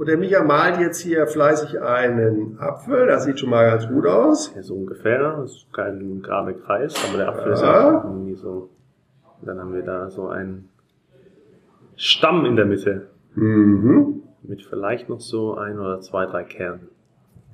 und 0.00 0.06
der 0.06 0.16
Micha 0.16 0.42
malt 0.42 0.80
jetzt 0.80 1.00
hier 1.00 1.26
fleißig 1.26 1.78
einen 1.78 2.58
Apfel. 2.58 3.06
Das 3.06 3.24
sieht 3.24 3.38
schon 3.38 3.50
mal 3.50 3.70
ganz 3.70 3.86
gut 3.86 4.06
aus. 4.06 4.50
Ja, 4.56 4.62
so 4.62 4.74
ungefähr. 4.74 5.18
Das 5.42 5.50
ist 5.50 5.66
kein 5.74 6.22
gerade 6.22 6.54
Kreis, 6.54 6.94
aber 7.06 7.18
der 7.18 7.28
Apfel 7.28 7.48
ja. 7.48 7.52
ist 7.52 7.62
ja 7.62 8.02
irgendwie 8.02 8.34
so. 8.34 8.70
Dann 9.42 9.58
haben 9.58 9.74
wir 9.74 9.82
da 9.82 10.08
so 10.08 10.28
einen 10.28 10.70
Stamm 11.96 12.46
in 12.46 12.56
der 12.56 12.64
Mitte. 12.64 13.08
Mhm. 13.34 14.22
Mit 14.42 14.62
vielleicht 14.62 15.10
noch 15.10 15.20
so 15.20 15.56
ein 15.56 15.78
oder 15.78 16.00
zwei, 16.00 16.24
drei 16.24 16.44
Kernen. 16.44 16.88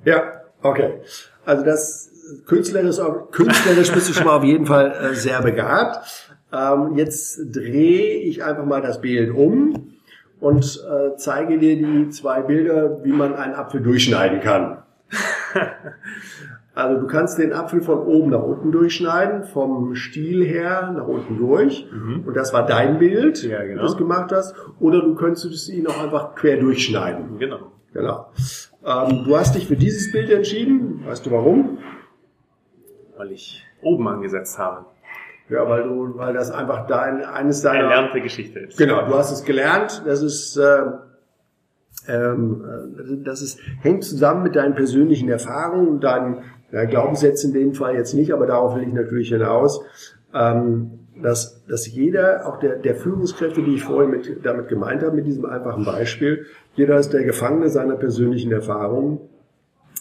Ja, 0.05 0.23
okay. 0.61 1.01
Also 1.43 1.65
das 1.65 2.13
künstlerisch, 2.45 2.95
künstlerisch 3.31 3.91
bist 3.91 4.07
du 4.07 4.13
schon 4.13 4.25
mal 4.25 4.37
auf 4.37 4.45
jeden 4.45 4.67
Fall 4.67 4.93
äh, 4.93 5.15
sehr 5.15 5.41
begabt. 5.41 6.31
Ähm, 6.53 6.95
jetzt 6.95 7.53
drehe 7.53 8.21
ich 8.21 8.41
einfach 8.41 8.63
mal 8.63 8.81
das 8.81 9.01
Bild 9.01 9.35
um 9.35 9.96
und 10.39 10.83
äh, 10.89 11.15
zeige 11.17 11.57
dir 11.57 11.75
die 11.75 12.09
zwei 12.09 12.41
Bilder, 12.41 13.03
wie 13.03 13.11
man 13.11 13.35
einen 13.35 13.55
Apfel 13.55 13.81
durchschneiden 13.81 14.39
kann. 14.39 14.83
also 16.75 17.01
du 17.01 17.07
kannst 17.07 17.39
den 17.39 17.53
Apfel 17.53 17.81
von 17.81 17.99
oben 17.99 18.29
nach 18.31 18.43
unten 18.43 18.71
durchschneiden, 18.71 19.45
vom 19.45 19.95
Stiel 19.95 20.45
her 20.45 20.93
nach 20.95 21.07
unten 21.07 21.37
durch. 21.37 21.87
Mhm. 21.91 22.23
Und 22.27 22.35
das 22.35 22.53
war 22.53 22.65
dein 22.65 22.99
Bild, 22.99 23.43
ja, 23.43 23.63
genau. 23.63 23.81
das 23.81 23.93
du 23.93 23.99
gemacht 23.99 24.31
hast. 24.31 24.55
Oder 24.79 25.01
du 25.01 25.15
könntest 25.15 25.69
ihn 25.69 25.87
auch 25.87 26.03
einfach 26.03 26.35
quer 26.35 26.57
durchschneiden. 26.57 27.39
Genau. 27.39 27.71
Genau. 27.93 28.27
Ähm, 28.85 29.23
du 29.25 29.35
hast 29.35 29.55
dich 29.55 29.67
für 29.67 29.75
dieses 29.75 30.11
Bild 30.11 30.29
entschieden. 30.29 31.03
Weißt 31.05 31.25
du 31.25 31.31
warum? 31.31 31.79
Weil 33.17 33.31
ich 33.31 33.63
oben 33.81 34.07
angesetzt 34.07 34.59
habe. 34.59 34.85
Ja, 35.49 35.67
weil 35.69 35.83
du, 35.83 36.17
weil 36.17 36.33
das 36.33 36.51
einfach 36.51 36.87
dein, 36.87 37.23
eines 37.23 37.61
deiner... 37.61 37.85
Erlernte 37.85 38.21
Geschichte 38.21 38.59
ist. 38.59 38.77
Genau, 38.77 39.05
du 39.05 39.13
hast 39.13 39.31
es 39.31 39.43
gelernt, 39.45 40.03
das 40.05 40.21
ist, 40.21 40.57
äh, 40.57 40.81
ähm, 42.09 42.65
äh, 42.65 43.23
das 43.23 43.41
ist, 43.41 43.59
hängt 43.81 44.03
zusammen 44.03 44.43
mit 44.43 44.55
deinen 44.55 44.75
persönlichen 44.75 45.29
Erfahrungen 45.29 45.87
und 45.87 46.03
deinen 46.03 46.43
ja, 46.71 46.83
Glaubenssätzen 46.85 47.53
in 47.53 47.59
dem 47.59 47.73
Fall 47.73 47.95
jetzt 47.95 48.13
nicht, 48.13 48.33
aber 48.33 48.45
darauf 48.45 48.75
will 48.75 48.83
ich 48.83 48.93
natürlich 48.93 49.29
hinaus. 49.29 49.81
Ähm, 50.33 50.99
dass, 51.21 51.65
dass 51.65 51.87
jeder, 51.91 52.47
auch 52.47 52.59
der, 52.59 52.75
der 52.75 52.95
Führungskräfte, 52.95 53.63
die 53.63 53.75
ich 53.75 53.83
vorhin 53.83 54.11
mit, 54.11 54.45
damit 54.45 54.67
gemeint 54.67 55.01
habe, 55.01 55.15
mit 55.15 55.25
diesem 55.25 55.45
einfachen 55.45 55.83
Beispiel, 55.83 56.45
jeder 56.75 56.97
ist 56.97 57.11
der 57.11 57.23
Gefangene 57.23 57.69
seiner 57.69 57.95
persönlichen 57.95 58.51
Erfahrungen. 58.51 59.19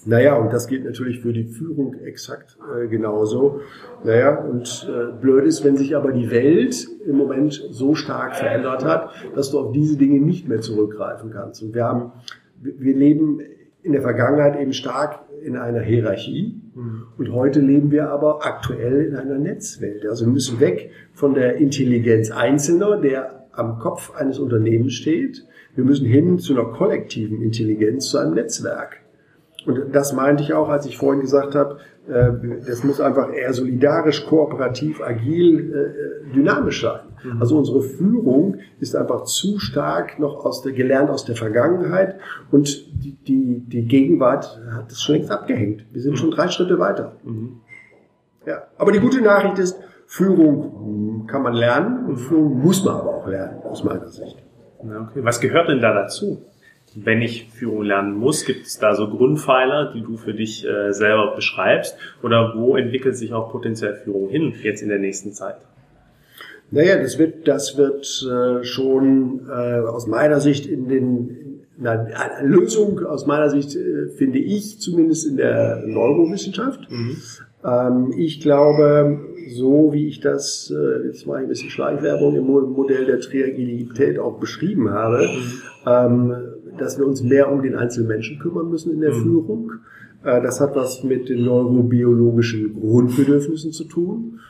Naja, 0.07 0.37
und 0.37 0.53
das 0.53 0.69
gilt 0.69 0.85
natürlich 0.85 1.21
für 1.21 1.33
die 1.33 1.45
Führung 1.45 1.95
exakt 2.05 2.57
äh, 2.75 2.87
genauso. 2.87 3.61
Naja, 4.05 4.39
und 4.39 4.89
äh, 4.89 5.13
blöd 5.21 5.45
ist, 5.45 5.65
wenn 5.65 5.77
sich 5.77 5.97
aber 5.97 6.13
die 6.13 6.31
Welt 6.31 6.87
im 7.05 7.17
Moment 7.17 7.53
so 7.71 7.95
stark 7.95 8.37
verändert 8.37 8.85
hat, 8.85 9.11
dass 9.35 9.51
du 9.51 9.59
auf 9.59 9.73
diese 9.73 9.97
Dinge 9.97 10.21
nicht 10.21 10.49
mehr 10.49 10.61
zurückgreifen 10.61 11.31
kannst. 11.31 11.63
Und 11.63 11.75
wir 11.75 11.85
haben, 11.85 12.13
wir 12.61 12.97
leben 12.97 13.41
in 13.83 13.93
der 13.93 14.03
Vergangenheit 14.03 14.61
eben 14.61 14.73
stark 14.73 15.21
in 15.43 15.57
einer 15.57 15.81
Hierarchie. 15.81 16.61
Mhm. 16.75 17.03
Und 17.19 17.33
heute 17.33 17.61
leben 17.61 17.91
wir 17.91 18.11
aber 18.11 18.45
aktuell 18.47 19.07
in 19.07 19.17
einer 19.17 19.39
Netzwelt. 19.39 20.07
Also 20.07 20.27
wir 20.27 20.33
müssen 20.33 20.61
weg 20.61 20.91
von 21.15 21.35
der 21.35 21.57
Intelligenz 21.57 22.31
Einzelner, 22.31 23.01
der 23.01 23.47
am 23.53 23.79
Kopf 23.79 24.15
eines 24.15 24.39
Unternehmens 24.39 24.95
steht. 24.95 25.45
Wir 25.75 25.85
müssen 25.85 26.07
hin 26.07 26.39
zu 26.39 26.53
einer 26.53 26.71
kollektiven 26.71 27.43
Intelligenz, 27.43 28.09
zu 28.09 28.19
einem 28.19 28.35
Netzwerk. 28.35 29.01
Und 29.67 29.95
das 29.95 30.13
meinte 30.13 30.43
ich 30.45 30.55
auch, 30.55 30.69
als 30.69 30.87
ich 30.87 30.97
vorhin 30.97 31.21
gesagt 31.21 31.55
habe, 31.55 31.79
äh, 32.09 32.31
das 32.67 32.85
muss 32.85 33.01
einfach 33.01 33.33
eher 33.33 33.53
solidarisch, 33.53 34.25
kooperativ, 34.27 35.03
agil, 35.03 35.75
äh, 35.75 36.35
dynamisch 36.35 36.83
sein. 36.83 37.01
Mhm. 37.25 37.41
Also 37.41 37.59
unsere 37.59 37.83
Führung 37.83 38.59
ist 38.79 38.95
einfach 38.95 39.25
zu 39.25 39.59
stark 39.59 40.19
noch 40.21 40.45
aus 40.45 40.63
der, 40.63 40.73
gelernt 40.73 41.11
aus 41.11 41.25
der 41.25 41.35
Vergangenheit 41.35 42.17
und 42.53 42.87
die, 43.03 43.17
die, 43.27 43.65
die 43.67 43.85
Gegenwart 43.87 44.61
hat 44.73 44.91
das 44.91 45.03
schon 45.03 45.17
längst 45.17 45.33
abgehängt. 45.33 45.85
Wir 45.93 46.01
sind 46.01 46.13
mhm. 46.13 46.17
schon 46.17 46.31
drei 46.31 46.49
Schritte 46.49 46.79
weiter. 46.79 47.17
Mhm. 47.25 47.61
Ja. 48.47 48.63
Aber 48.79 48.93
die 48.93 49.01
gute 49.01 49.21
Nachricht 49.21 49.59
ist, 49.59 49.77
Führung 50.07 51.27
kann 51.27 51.43
man 51.43 51.55
lernen 51.55 52.07
und 52.07 52.17
Führung 52.19 52.61
muss 52.63 52.85
man 52.85 52.95
aber 52.95 53.17
auch 53.17 53.27
lernen, 53.27 53.61
aus 53.65 53.83
meiner 53.83 54.07
Sicht. 54.09 54.37
Okay. 54.79 55.21
Was 55.23 55.41
gehört 55.41 55.69
denn 55.69 55.81
da 55.81 55.93
dazu? 55.93 56.45
Wenn 56.97 57.23
ich 57.23 57.49
Führung 57.51 57.83
lernen 57.83 58.15
muss? 58.15 58.45
Gibt 58.45 58.67
es 58.67 58.79
da 58.79 58.95
so 58.95 59.09
Grundpfeiler, 59.09 59.93
die 59.95 60.01
du 60.01 60.17
für 60.17 60.35
dich 60.35 60.67
äh, 60.67 60.93
selber 60.93 61.35
beschreibst? 61.35 61.97
Oder 62.23 62.55
wo 62.57 62.77
entwickelt 62.77 63.17
sich 63.17 63.33
auch 63.33 63.51
potenziell 63.51 63.95
Führung 63.95 64.29
hin 64.29 64.55
jetzt 64.63 64.83
in 64.83 64.89
der 64.89 64.99
nächsten 64.99 65.33
Zeit? 65.33 65.57
Naja, 66.71 66.97
das 67.01 67.19
wird, 67.19 67.47
das 67.47 67.77
wird 67.77 68.07
äh, 68.29 68.65
schon 68.65 69.47
äh, 69.49 69.81
aus 69.87 70.07
meiner 70.07 70.41
Sicht 70.41 70.67
in 70.67 70.89
den 70.89 71.47
na, 71.79 71.93
eine 71.93 72.49
Lösung 72.49 73.05
aus 73.05 73.27
meiner 73.27 73.51
Sicht 73.51 73.77
äh, 73.77 74.09
finde 74.09 74.39
ich 74.39 74.81
zumindest 74.81 75.27
in 75.27 75.37
der 75.37 75.83
Neurowissenschaft. 75.87 76.91
Mhm. 76.91 77.17
Ähm, 77.65 78.15
ich 78.17 78.41
glaube, 78.41 79.21
so 79.49 79.93
wie 79.93 80.09
ich 80.09 80.21
das, 80.21 80.73
äh, 80.75 81.07
jetzt 81.07 81.27
mache 81.27 81.39
ich 81.39 81.43
ein 81.45 81.49
bisschen 81.49 81.71
Schleichwerbung, 81.71 82.35
im 82.37 82.47
Modell 82.47 83.07
der 83.07 83.21
Triagilität 83.21 84.19
auch 84.19 84.39
beschrieben 84.39 84.91
habe, 84.91 85.29
mhm. 85.29 85.61
ähm, 85.87 86.37
dass 86.81 86.99
wir 86.99 87.07
uns 87.07 87.23
mehr 87.23 87.51
um 87.51 87.63
den 87.63 87.75
einzelnen 87.75 88.09
Menschen 88.09 88.39
kümmern 88.39 88.71
müssen 88.71 88.93
in 88.93 89.01
der 89.01 89.13
mhm. 89.13 89.23
Führung. 89.23 89.73
Äh, 90.25 90.43
das 90.43 90.61
hat 90.61 90.75
was 90.75 91.03
mit 91.03 91.29
den 91.29 91.45
neurobiologischen 91.45 92.75
Grundbedürfnissen 92.75 93.73
zu 93.73 93.85
tun. 93.85 94.41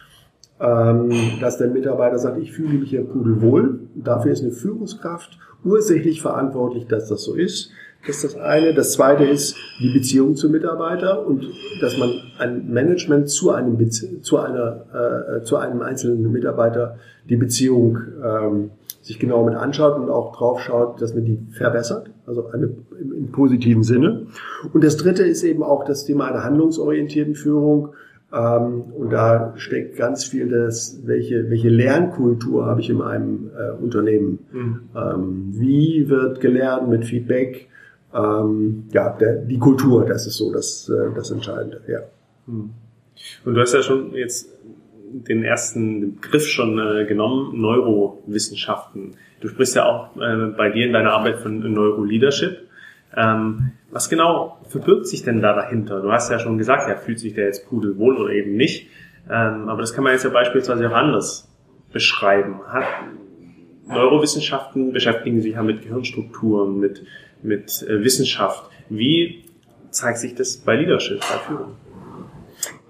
Ähm, 0.58 1.10
dass 1.40 1.58
der 1.58 1.68
Mitarbeiter 1.68 2.18
sagt, 2.18 2.38
ich 2.40 2.52
fühle 2.52 2.78
mich 2.78 2.88
hier 2.88 3.04
pudelwohl. 3.04 3.80
Dafür 3.94 4.32
ist 4.32 4.42
eine 4.42 4.52
Führungskraft 4.52 5.38
ursächlich 5.64 6.22
verantwortlich, 6.22 6.86
dass 6.86 7.08
das 7.08 7.24
so 7.24 7.34
ist. 7.34 7.72
Das 8.06 8.16
ist 8.16 8.24
das 8.24 8.36
eine. 8.36 8.72
Das 8.72 8.92
zweite 8.92 9.24
ist 9.24 9.56
die 9.80 9.92
Beziehung 9.92 10.34
zum 10.36 10.52
Mitarbeiter 10.52 11.26
und 11.26 11.44
dass 11.80 11.98
man 11.98 12.10
ein 12.38 12.68
Management 12.72 13.28
zu 13.28 13.50
einem, 13.50 13.90
zu 13.90 14.38
einer, 14.38 15.40
äh, 15.40 15.42
zu 15.42 15.56
einem 15.56 15.82
einzelnen 15.82 16.30
Mitarbeiter 16.30 16.98
die 17.28 17.36
Beziehung 17.36 17.98
ähm, 18.24 18.70
sich 19.06 19.20
genau 19.20 19.44
mit 19.44 19.54
anschaut 19.54 19.96
und 20.00 20.10
auch 20.10 20.34
drauf 20.34 20.60
schaut, 20.60 21.00
dass 21.00 21.14
man 21.14 21.24
die 21.24 21.38
verbessert, 21.52 22.10
also 22.26 22.48
eine, 22.48 22.70
im, 23.00 23.12
im, 23.12 23.30
positiven 23.30 23.84
Sinne. 23.84 24.26
Und 24.72 24.82
das 24.82 24.96
dritte 24.96 25.22
ist 25.22 25.44
eben 25.44 25.62
auch 25.62 25.84
das 25.84 26.04
Thema 26.04 26.26
einer 26.26 26.42
handlungsorientierten 26.42 27.36
Führung. 27.36 27.90
Ähm, 28.32 28.82
und 28.96 29.10
da 29.12 29.52
steckt 29.58 29.96
ganz 29.96 30.24
viel 30.24 30.48
das, 30.48 31.02
welche, 31.04 31.48
welche 31.50 31.68
Lernkultur 31.68 32.66
habe 32.66 32.80
ich 32.80 32.90
in 32.90 33.00
einem 33.00 33.50
äh, 33.56 33.80
Unternehmen? 33.80 34.40
Mhm. 34.50 34.80
Ähm, 34.96 35.52
wie 35.52 36.08
wird 36.08 36.40
gelernt 36.40 36.88
mit 36.88 37.04
Feedback? 37.04 37.68
Ähm, 38.12 38.88
ja, 38.90 39.10
der, 39.10 39.36
die 39.36 39.58
Kultur, 39.58 40.04
das 40.04 40.26
ist 40.26 40.36
so 40.36 40.52
das, 40.52 40.88
äh, 40.88 41.14
das 41.14 41.30
Entscheidende, 41.30 41.80
ja. 41.86 42.00
Mhm. 42.48 42.70
Und 43.44 43.54
du 43.54 43.60
hast 43.60 43.72
ja 43.72 43.82
schon 43.82 44.12
jetzt 44.14 44.50
den 45.10 45.44
ersten 45.44 46.16
Begriff 46.16 46.46
schon 46.46 46.78
äh, 46.78 47.04
genommen, 47.06 47.60
Neurowissenschaften. 47.60 49.16
Du 49.40 49.48
sprichst 49.48 49.76
ja 49.76 49.84
auch 49.86 50.16
äh, 50.16 50.52
bei 50.56 50.70
dir 50.70 50.86
in 50.86 50.92
deiner 50.92 51.12
Arbeit 51.12 51.38
von 51.38 51.60
Neuroleadership. 51.60 52.68
Ähm, 53.16 53.72
was 53.90 54.08
genau 54.08 54.58
verbirgt 54.68 55.06
sich 55.06 55.22
denn 55.22 55.40
da 55.40 55.54
dahinter? 55.54 56.00
Du 56.00 56.12
hast 56.12 56.30
ja 56.30 56.38
schon 56.38 56.58
gesagt, 56.58 56.88
ja, 56.88 56.96
fühlt 56.96 57.18
sich 57.18 57.34
der 57.34 57.46
jetzt 57.46 57.68
pudelwohl 57.68 58.16
oder 58.16 58.32
eben 58.32 58.56
nicht. 58.56 58.88
Ähm, 59.30 59.68
aber 59.68 59.80
das 59.80 59.94
kann 59.94 60.04
man 60.04 60.12
jetzt 60.12 60.24
ja 60.24 60.30
beispielsweise 60.30 60.88
auch 60.88 60.94
anders 60.94 61.48
beschreiben. 61.92 62.60
Hat, 62.66 62.84
Neurowissenschaften 63.88 64.92
beschäftigen 64.92 65.40
sich 65.40 65.54
ja 65.54 65.62
mit 65.62 65.82
Gehirnstrukturen, 65.82 66.78
mit, 66.78 67.04
mit 67.42 67.82
äh, 67.88 68.02
Wissenschaft. 68.02 68.70
Wie 68.88 69.44
zeigt 69.90 70.18
sich 70.18 70.34
das 70.34 70.58
bei 70.58 70.76
Leadership, 70.76 71.20
bei 71.20 71.38
Führung? 71.46 71.76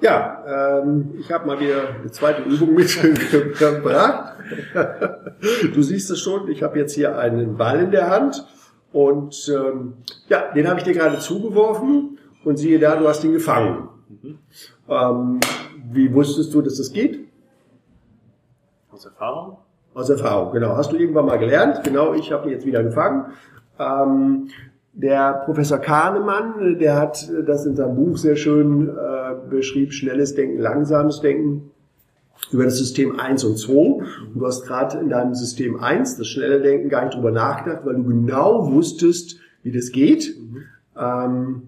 Ja, 0.00 0.80
ähm, 0.82 1.14
ich 1.18 1.32
habe 1.32 1.46
mal 1.46 1.58
wieder 1.58 1.88
eine 2.00 2.10
zweite 2.10 2.42
Übung 2.42 2.74
mitgebracht. 2.74 4.34
du 5.74 5.82
siehst 5.82 6.10
es 6.10 6.20
schon, 6.20 6.48
ich 6.48 6.62
habe 6.62 6.78
jetzt 6.78 6.94
hier 6.94 7.18
einen 7.18 7.56
Ball 7.56 7.80
in 7.80 7.90
der 7.90 8.10
Hand 8.10 8.46
und 8.92 9.50
ähm, 9.54 9.94
ja, 10.28 10.52
den 10.52 10.68
habe 10.68 10.80
ich 10.80 10.84
dir 10.84 10.92
gerade 10.92 11.18
zugeworfen 11.18 12.18
und 12.44 12.58
siehe 12.58 12.78
da, 12.78 12.96
du 12.96 13.08
hast 13.08 13.24
ihn 13.24 13.32
gefangen. 13.32 13.88
Mhm. 14.22 14.38
Ähm, 14.88 15.40
wie 15.90 16.12
wusstest 16.12 16.52
du, 16.52 16.60
dass 16.60 16.76
das 16.76 16.92
geht? 16.92 17.26
Aus 18.90 19.04
Erfahrung? 19.06 19.58
Aus 19.94 20.10
Erfahrung, 20.10 20.52
genau. 20.52 20.76
Hast 20.76 20.92
du 20.92 20.96
irgendwann 20.96 21.26
mal 21.26 21.38
gelernt? 21.38 21.82
Genau, 21.84 22.12
ich 22.12 22.32
habe 22.32 22.48
ihn 22.48 22.52
jetzt 22.52 22.66
wieder 22.66 22.82
gefangen. 22.82 23.32
Ähm, 23.78 24.48
der 24.92 25.42
Professor 25.44 25.78
Kahnemann, 25.78 26.78
der 26.78 26.96
hat 26.96 27.30
das 27.46 27.66
in 27.66 27.76
seinem 27.76 27.96
Buch 27.96 28.16
sehr 28.16 28.36
schön 28.36 28.88
äh, 28.88 29.15
beschrieben, 29.50 29.92
schnelles 29.92 30.34
Denken, 30.34 30.58
langsames 30.58 31.20
Denken 31.20 31.70
über 32.52 32.64
das 32.64 32.78
System 32.78 33.18
1 33.18 33.44
und 33.44 33.58
2. 33.58 33.72
Und 33.72 34.06
du 34.34 34.46
hast 34.46 34.64
gerade 34.64 34.98
in 34.98 35.08
deinem 35.08 35.34
System 35.34 35.80
1, 35.80 36.16
das 36.16 36.26
schnelle 36.26 36.60
Denken, 36.60 36.88
gar 36.88 37.04
nicht 37.04 37.16
drüber 37.16 37.30
nachgedacht, 37.30 37.84
weil 37.84 37.96
du 37.96 38.04
genau 38.04 38.70
wusstest, 38.72 39.38
wie 39.62 39.72
das 39.72 39.90
geht. 39.90 40.36
Mhm. 40.38 40.62
Ähm, 40.98 41.62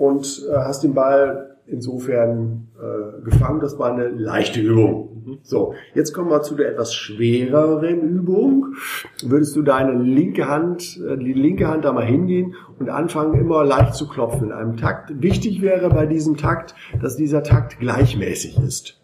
und 0.00 0.46
äh, 0.50 0.56
hast 0.56 0.82
den 0.82 0.94
Ball 0.94 1.58
insofern 1.66 2.68
äh, 2.80 3.22
gefangen. 3.22 3.60
Das 3.60 3.78
war 3.78 3.92
eine 3.92 4.08
leichte 4.08 4.58
Übung. 4.58 5.38
So, 5.42 5.74
jetzt 5.94 6.14
kommen 6.14 6.30
wir 6.30 6.40
zu 6.40 6.54
der 6.54 6.70
etwas 6.70 6.94
schwereren 6.94 8.00
Übung. 8.00 8.74
Würdest 9.22 9.54
du 9.54 9.62
deine 9.62 10.02
linke 10.02 10.48
Hand, 10.48 10.98
äh, 11.06 11.18
die 11.18 11.34
linke 11.34 11.68
Hand 11.68 11.84
da 11.84 11.92
mal 11.92 12.06
hingehen 12.06 12.54
und 12.78 12.88
anfangen 12.88 13.38
immer 13.38 13.62
leicht 13.62 13.94
zu 13.94 14.08
klopfen 14.08 14.48
in 14.48 14.52
einem 14.52 14.78
Takt. 14.78 15.12
Wichtig 15.20 15.60
wäre 15.60 15.90
bei 15.90 16.06
diesem 16.06 16.38
Takt, 16.38 16.74
dass 17.02 17.16
dieser 17.16 17.42
Takt 17.42 17.78
gleichmäßig 17.78 18.58
ist. 18.58 19.02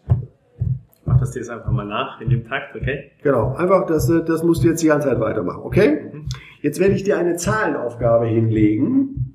Mach 1.05 1.19
das 1.19 1.31
dir 1.31 1.39
jetzt 1.39 1.51
einfach 1.51 1.71
mal 1.71 1.85
nach 1.85 2.19
in 2.21 2.31
dem 2.31 2.43
Takt, 2.43 2.75
okay? 2.75 3.11
Genau, 3.21 3.53
einfach 3.53 3.85
das, 3.85 4.09
äh, 4.09 4.25
das 4.25 4.43
musst 4.43 4.63
du 4.63 4.69
jetzt 4.69 4.81
die 4.81 4.87
ganze 4.87 5.09
Zeit 5.09 5.19
weitermachen, 5.19 5.61
okay? 5.63 6.09
Mhm. 6.11 6.25
Jetzt 6.61 6.79
werde 6.79 6.95
ich 6.95 7.03
dir 7.03 7.19
eine 7.19 7.35
Zahlenaufgabe 7.35 8.25
hinlegen. 8.25 9.26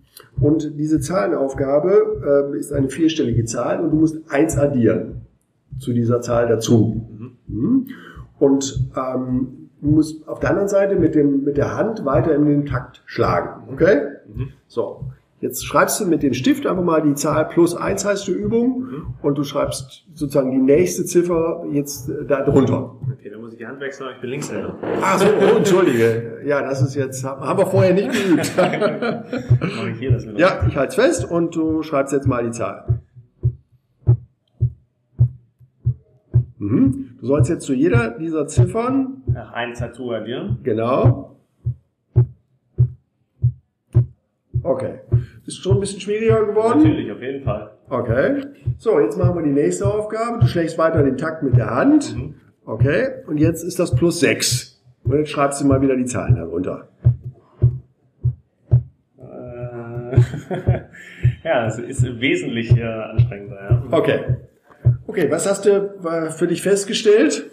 Und 0.43 0.79
diese 0.79 1.01
Zahlenaufgabe 1.01 2.53
äh, 2.53 2.59
ist 2.59 2.73
eine 2.73 2.89
vierstellige 2.89 3.45
Zahl 3.45 3.81
und 3.81 3.91
du 3.91 3.97
musst 3.97 4.19
eins 4.29 4.59
addieren 4.59 5.23
zu 5.79 5.93
dieser 5.93 6.21
Zahl 6.21 6.49
dazu. 6.49 7.07
Mhm. 7.47 7.87
Und 8.39 8.91
ähm, 8.97 9.69
du 9.81 9.89
musst 9.89 10.27
auf 10.29 10.41
der 10.41 10.51
anderen 10.51 10.69
Seite 10.69 10.97
mit, 10.97 11.15
dem, 11.15 11.45
mit 11.45 11.57
der 11.57 11.77
Hand 11.77 12.05
weiter 12.05 12.35
in 12.35 12.47
den 12.47 12.67
Takt 12.67 13.03
schlagen. 13.07 13.73
Okay? 13.73 14.01
Mhm. 14.35 14.49
So. 14.67 15.05
Jetzt 15.43 15.67
schreibst 15.67 16.01
du 16.01 16.07
mit 16.07 16.23
dem 16.23 16.35
Stift 16.35 16.69
einfach 16.69 16.85
mal 16.85 17.03
die 17.03 17.15
Zahl 17.15 17.49
plus 17.49 17.75
eins 17.75 18.05
heißt 18.05 18.29
die 18.29 18.31
Übung 18.31 18.79
mhm. 18.79 19.07
und 19.23 19.37
du 19.37 19.43
schreibst 19.43 20.05
sozusagen 20.15 20.53
die 20.53 20.59
nächste 20.59 21.05
Ziffer 21.05 21.65
jetzt 21.73 22.09
äh, 22.09 22.25
da 22.25 22.43
drunter. 22.43 22.95
Okay, 23.13 23.29
dann 23.29 23.41
muss 23.41 23.51
ich 23.51 23.59
die 23.59 23.67
Hand 23.67 23.81
wechseln, 23.81 24.11
ich 24.15 24.21
bin 24.21 24.31
Linkshänder. 24.31 24.79
Ach 25.03 25.19
so, 25.19 25.27
oh, 25.27 25.57
entschuldige. 25.57 26.43
Ja, 26.47 26.63
das 26.63 26.81
ist 26.81 26.95
jetzt, 26.95 27.25
haben 27.25 27.59
wir 27.59 27.67
vorher 27.67 27.93
nicht 27.93 28.13
geübt. 28.13 28.53
ja, 30.39 30.65
ich 30.69 30.77
halte 30.77 30.95
fest 30.95 31.29
und 31.29 31.57
du 31.57 31.83
schreibst 31.83 32.13
jetzt 32.13 32.29
mal 32.29 32.45
die 32.45 32.53
Zahl. 32.53 33.01
Mhm. 36.59 37.17
Du 37.19 37.27
sollst 37.27 37.51
jetzt 37.51 37.65
zu 37.65 37.75
jeder 37.75 38.11
dieser 38.11 38.47
Ziffern 38.47 39.25
Ach, 39.35 39.53
eins 39.55 39.81
dazu 39.81 40.13
addieren. 40.13 40.59
Genau. 40.63 41.37
Okay. 44.63 45.01
Ist 45.53 45.63
schon 45.63 45.77
ein 45.77 45.81
bisschen 45.81 46.01
schwieriger 46.01 46.47
geworden? 46.47 46.83
Natürlich, 46.83 47.13
auf 47.13 47.21
jeden 47.21 47.45
Fall. 47.45 47.73
Okay. 47.91 48.43
So, 48.79 48.99
jetzt 49.01 49.19
machen 49.19 49.35
wir 49.37 49.43
die 49.43 49.51
nächste 49.51 49.87
Aufgabe. 49.87 50.41
Du 50.41 50.47
schlägst 50.47 50.79
weiter 50.79 51.03
den 51.03 51.19
Takt 51.19 51.43
mit 51.43 51.57
der 51.57 51.71
Hand. 51.75 52.17
Mhm. 52.17 52.35
Okay, 52.65 53.09
und 53.27 53.37
jetzt 53.39 53.63
ist 53.63 53.79
das 53.79 53.95
plus 53.95 54.21
6. 54.21 54.83
Und 55.05 55.19
jetzt 55.19 55.31
schreibst 55.31 55.61
du 55.61 55.67
mal 55.67 55.83
wieder 55.83 55.95
die 55.95 56.07
Zahlen 56.07 56.37
darunter. 56.37 56.89
Äh, 59.19 60.17
ja, 61.45 61.67
es 61.67 61.79
ist 61.79 62.21
wesentlich 62.21 62.75
äh, 62.75 62.83
anstrengender. 62.83 63.57
Ja. 63.61 63.83
Okay. 63.91 64.21
Okay, 65.07 65.31
was 65.31 65.47
hast 65.47 65.67
du 65.67 65.71
äh, 65.71 66.31
für 66.31 66.47
dich 66.47 66.63
festgestellt? 66.63 67.45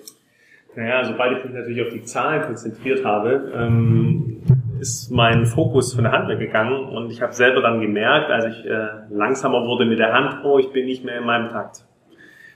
Naja, 0.76 1.04
sobald 1.04 1.40
ich 1.40 1.44
mich 1.44 1.54
natürlich 1.54 1.82
auf 1.82 1.92
die 1.92 2.04
Zahlen 2.04 2.44
konzentriert 2.44 3.04
habe, 3.04 3.52
ähm, 3.54 4.38
ist 4.80 5.12
mein 5.12 5.46
Fokus 5.46 5.94
von 5.94 6.04
der 6.04 6.14
Hand 6.14 6.30
weggegangen 6.30 6.86
und 6.90 7.12
ich 7.12 7.22
habe 7.22 7.34
selber 7.34 7.62
dann 7.62 7.82
gemerkt, 7.82 8.32
als 8.32 8.46
ich 8.46 8.66
äh, 8.66 8.88
langsamer 9.10 9.66
wurde 9.66 9.86
mit 9.86 10.00
der 10.00 10.14
Hand, 10.14 10.46
oh, 10.46 10.60
ich 10.60 10.72
bin 10.72 10.86
nicht 10.86 11.04
mehr 11.04 11.20
in 11.20 11.26
meinem 11.26 11.50
Takt. 11.50 11.86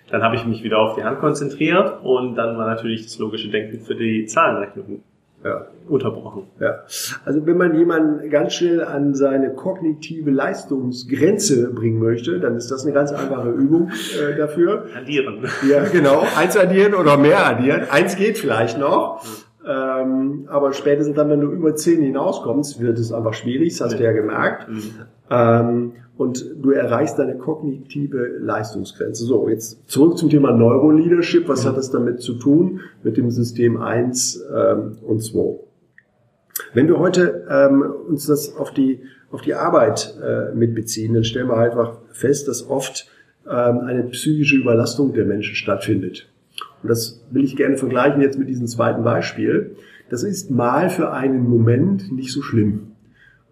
Dann 0.09 0.21
habe 0.21 0.35
ich 0.35 0.45
mich 0.45 0.63
wieder 0.63 0.79
auf 0.79 0.95
die 0.95 1.03
Hand 1.03 1.19
konzentriert 1.19 2.03
und 2.03 2.35
dann 2.35 2.57
war 2.57 2.67
natürlich 2.67 3.03
das 3.03 3.17
logische 3.19 3.49
Denken 3.49 3.79
für 3.79 3.95
die 3.95 4.25
Zahlenrechnung 4.25 5.03
ja. 5.43 5.67
unterbrochen. 5.87 6.43
Ja. 6.59 6.83
Also 7.25 7.45
wenn 7.45 7.57
man 7.57 7.75
jemanden 7.75 8.29
ganz 8.29 8.53
schnell 8.53 8.83
an 8.83 9.13
seine 9.13 9.53
kognitive 9.53 10.31
Leistungsgrenze 10.31 11.73
bringen 11.73 11.99
möchte, 11.99 12.39
dann 12.39 12.55
ist 12.55 12.71
das 12.71 12.83
eine 12.83 12.93
ganz 12.93 13.11
einfache 13.11 13.49
Übung 13.49 13.89
äh, 13.89 14.37
dafür. 14.37 14.87
Addieren. 14.95 15.45
Ja, 15.69 15.83
genau. 15.85 16.23
Eins 16.37 16.57
addieren 16.57 16.93
oder 16.93 17.17
mehr 17.17 17.45
addieren. 17.45 17.87
Eins 17.89 18.15
geht 18.15 18.37
vielleicht 18.37 18.77
noch. 18.77 19.23
Ähm, 19.65 20.45
aber 20.47 20.73
spätestens 20.73 21.15
dann, 21.15 21.29
wenn 21.29 21.41
du 21.41 21.51
über 21.51 21.75
zehn 21.75 22.01
hinauskommst, 22.01 22.81
wird 22.81 22.99
es 22.99 23.13
einfach 23.13 23.33
schwierig, 23.33 23.69
das 23.69 23.81
hast 23.81 23.99
du 23.99 24.03
ja 24.03 24.11
gemerkt. 24.11 24.67
Mhm. 24.69 24.81
Ähm, 25.29 25.91
und 26.15 26.45
du 26.61 26.71
erreichst 26.71 27.17
deine 27.17 27.37
kognitive 27.37 28.37
Leistungsgrenze. 28.39 29.23
So, 29.23 29.49
jetzt 29.49 29.89
zurück 29.89 30.17
zum 30.17 30.29
Thema 30.29 30.51
Neuroleadership. 30.51 31.47
Was 31.47 31.63
mhm. 31.63 31.69
hat 31.69 31.77
das 31.77 31.91
damit 31.91 32.21
zu 32.21 32.33
tun 32.33 32.81
mit 33.03 33.17
dem 33.17 33.31
System 33.31 33.81
1 33.81 34.43
ähm, 34.53 34.97
und 35.01 35.23
2? 35.23 35.59
Wenn 36.73 36.87
wir 36.87 36.99
heute 36.99 37.47
ähm, 37.49 37.83
uns 38.07 38.27
das 38.27 38.55
auf 38.55 38.71
die, 38.71 39.01
auf 39.31 39.41
die 39.41 39.55
Arbeit 39.55 40.15
äh, 40.23 40.53
mitbeziehen, 40.53 41.13
dann 41.13 41.23
stellen 41.23 41.47
wir 41.47 41.57
einfach 41.57 41.97
fest, 42.11 42.47
dass 42.47 42.69
oft 42.69 43.07
ähm, 43.49 43.79
eine 43.79 44.03
psychische 44.03 44.57
Überlastung 44.57 45.13
der 45.13 45.25
Menschen 45.25 45.55
stattfindet. 45.55 46.29
Und 46.83 46.89
das 46.89 47.23
will 47.31 47.43
ich 47.43 47.55
gerne 47.55 47.77
vergleichen 47.77 48.21
jetzt 48.21 48.37
mit 48.37 48.49
diesem 48.49 48.67
zweiten 48.67 49.03
Beispiel. 49.03 49.75
Das 50.09 50.23
ist 50.23 50.51
mal 50.51 50.89
für 50.89 51.11
einen 51.11 51.49
Moment 51.49 52.11
nicht 52.11 52.31
so 52.31 52.41
schlimm. 52.41 52.93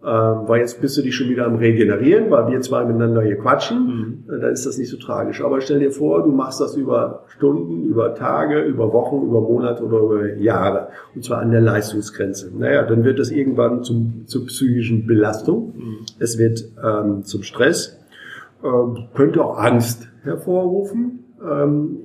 Ähm, 0.04 0.48
weil 0.48 0.62
jetzt 0.62 0.82
bist 0.82 0.98
du 0.98 1.04
dich 1.04 1.16
schon 1.16 1.30
wieder 1.30 1.46
am 1.46 1.58
Regenerieren, 1.58 2.32
weil 2.32 2.52
wir 2.52 2.60
zwei 2.62 2.86
miteinander 2.86 3.22
hier 3.22 3.38
quatschen, 3.38 4.24
mhm. 4.26 4.42
dann 4.42 4.52
ist 4.52 4.66
das 4.66 4.80
nicht 4.80 4.90
so 4.90 4.98
tragisch. 4.98 5.44
Aber 5.44 5.62
stell 5.62 5.78
dir 5.80 5.92
vor, 5.92 6.24
du 6.24 6.32
machst 6.32 6.60
das 6.60 6.76
über 6.76 7.26
Stunden, 7.28 7.84
über 7.84 8.16
Tage, 8.16 8.62
über 8.62 8.92
Wochen, 8.94 9.24
über 9.28 9.42
Monate 9.42 9.84
oder 9.84 10.00
über 10.00 10.34
Jahre. 10.38 10.88
Und 11.14 11.24
zwar 11.24 11.40
an 11.40 11.52
der 11.52 11.62
Leistungsgrenze. 11.62 12.52
Naja, 12.58 12.82
dann 12.82 13.04
wird 13.04 13.20
das 13.20 13.30
irgendwann 13.30 13.84
zum, 13.84 14.24
zur 14.26 14.48
psychischen 14.48 15.06
Belastung. 15.06 15.74
Mhm. 15.78 15.98
Es 16.18 16.40
wird 16.40 16.66
ähm, 16.84 17.24
zum 17.24 17.44
Stress, 17.44 18.00
ähm, 18.64 19.06
könnte 19.14 19.46
auch 19.46 19.60
Angst 19.60 20.08
hervorrufen. 20.24 21.26
Ähm, 21.48 21.98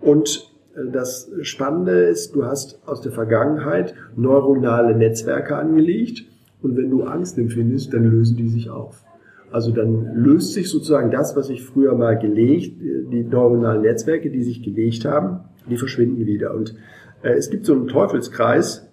und 0.00 0.28
äh, 0.28 0.53
das 0.92 1.30
Spannende 1.42 1.92
ist, 2.04 2.34
du 2.34 2.44
hast 2.44 2.80
aus 2.86 3.00
der 3.00 3.12
Vergangenheit 3.12 3.94
neuronale 4.16 4.96
Netzwerke 4.96 5.56
angelegt 5.56 6.24
und 6.62 6.76
wenn 6.76 6.90
du 6.90 7.04
Angst 7.04 7.38
empfindest, 7.38 7.92
dann 7.92 8.04
lösen 8.04 8.36
die 8.36 8.48
sich 8.48 8.70
auf. 8.70 9.04
Also 9.52 9.70
dann 9.70 10.16
löst 10.16 10.52
sich 10.52 10.68
sozusagen 10.68 11.10
das, 11.12 11.36
was 11.36 11.46
sich 11.46 11.62
früher 11.62 11.94
mal 11.94 12.18
gelegt, 12.18 12.80
die 12.80 13.22
neuronalen 13.22 13.82
Netzwerke, 13.82 14.30
die 14.30 14.42
sich 14.42 14.62
gelegt 14.62 15.04
haben, 15.04 15.40
die 15.70 15.76
verschwinden 15.76 16.26
wieder. 16.26 16.54
Und 16.54 16.74
äh, 17.22 17.34
es 17.34 17.50
gibt 17.50 17.64
so 17.64 17.72
einen 17.72 17.86
Teufelskreis, 17.86 18.88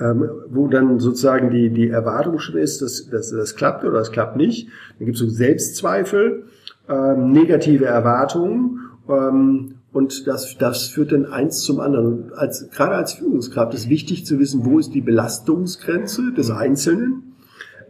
ähm, 0.00 0.28
wo 0.48 0.68
dann 0.68 0.98
sozusagen 0.98 1.50
die, 1.50 1.70
die 1.70 1.88
Erwartung 1.88 2.38
schon 2.38 2.56
ist, 2.56 2.80
dass, 2.80 3.08
dass 3.10 3.30
das 3.30 3.56
klappt 3.56 3.84
oder 3.84 3.98
das 3.98 4.12
klappt 4.12 4.36
nicht. 4.36 4.68
Dann 4.98 5.06
gibt 5.06 5.16
es 5.16 5.22
so 5.22 5.28
Selbstzweifel, 5.28 6.44
ähm, 6.88 7.32
negative 7.32 7.84
Erwartungen 7.84 8.80
ähm, 9.08 9.74
und 9.96 10.26
das, 10.26 10.58
das 10.58 10.88
führt 10.88 11.12
dann 11.12 11.24
eins 11.24 11.62
zum 11.62 11.80
anderen. 11.80 12.30
Als, 12.34 12.68
gerade 12.70 12.96
als 12.96 13.14
Führungskraft 13.14 13.72
ist 13.72 13.88
wichtig 13.88 14.26
zu 14.26 14.38
wissen, 14.38 14.66
wo 14.66 14.78
ist 14.78 14.94
die 14.94 15.00
Belastungsgrenze 15.00 16.34
des 16.36 16.50
Einzelnen, 16.50 17.32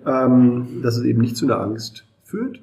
ähm, 0.07 0.83
dass 0.85 0.99
es 0.99 1.03
eben 1.03 1.21
nicht 1.21 1.37
zu 1.37 1.47
einer 1.47 1.61
Angst 1.61 2.05
führt, 2.23 2.61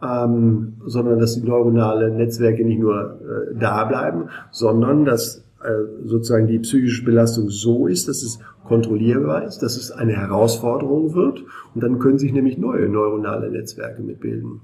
ähm, 0.00 0.74
sondern 0.86 1.18
dass 1.18 1.34
die 1.34 1.42
neuronalen 1.42 2.18
Netzwerke 2.18 2.64
nicht 2.64 2.78
nur 2.78 3.18
äh, 3.20 3.58
da 3.58 3.82
bleiben, 3.84 4.28
sondern 4.52 5.04
dass 5.04 5.38
äh, 5.64 6.04
sozusagen 6.04 6.46
die 6.46 6.60
psychische 6.60 7.04
Belastung 7.04 7.48
so 7.48 7.88
ist, 7.88 8.06
dass 8.06 8.22
es 8.22 8.38
kontrollierbar 8.64 9.42
ist, 9.42 9.58
dass 9.58 9.76
es 9.76 9.90
eine 9.90 10.12
Herausforderung 10.12 11.14
wird 11.14 11.42
und 11.74 11.82
dann 11.82 11.98
können 11.98 12.18
sich 12.18 12.32
nämlich 12.32 12.58
neue 12.58 12.88
neuronale 12.88 13.50
Netzwerke 13.50 14.02
mitbilden 14.02 14.60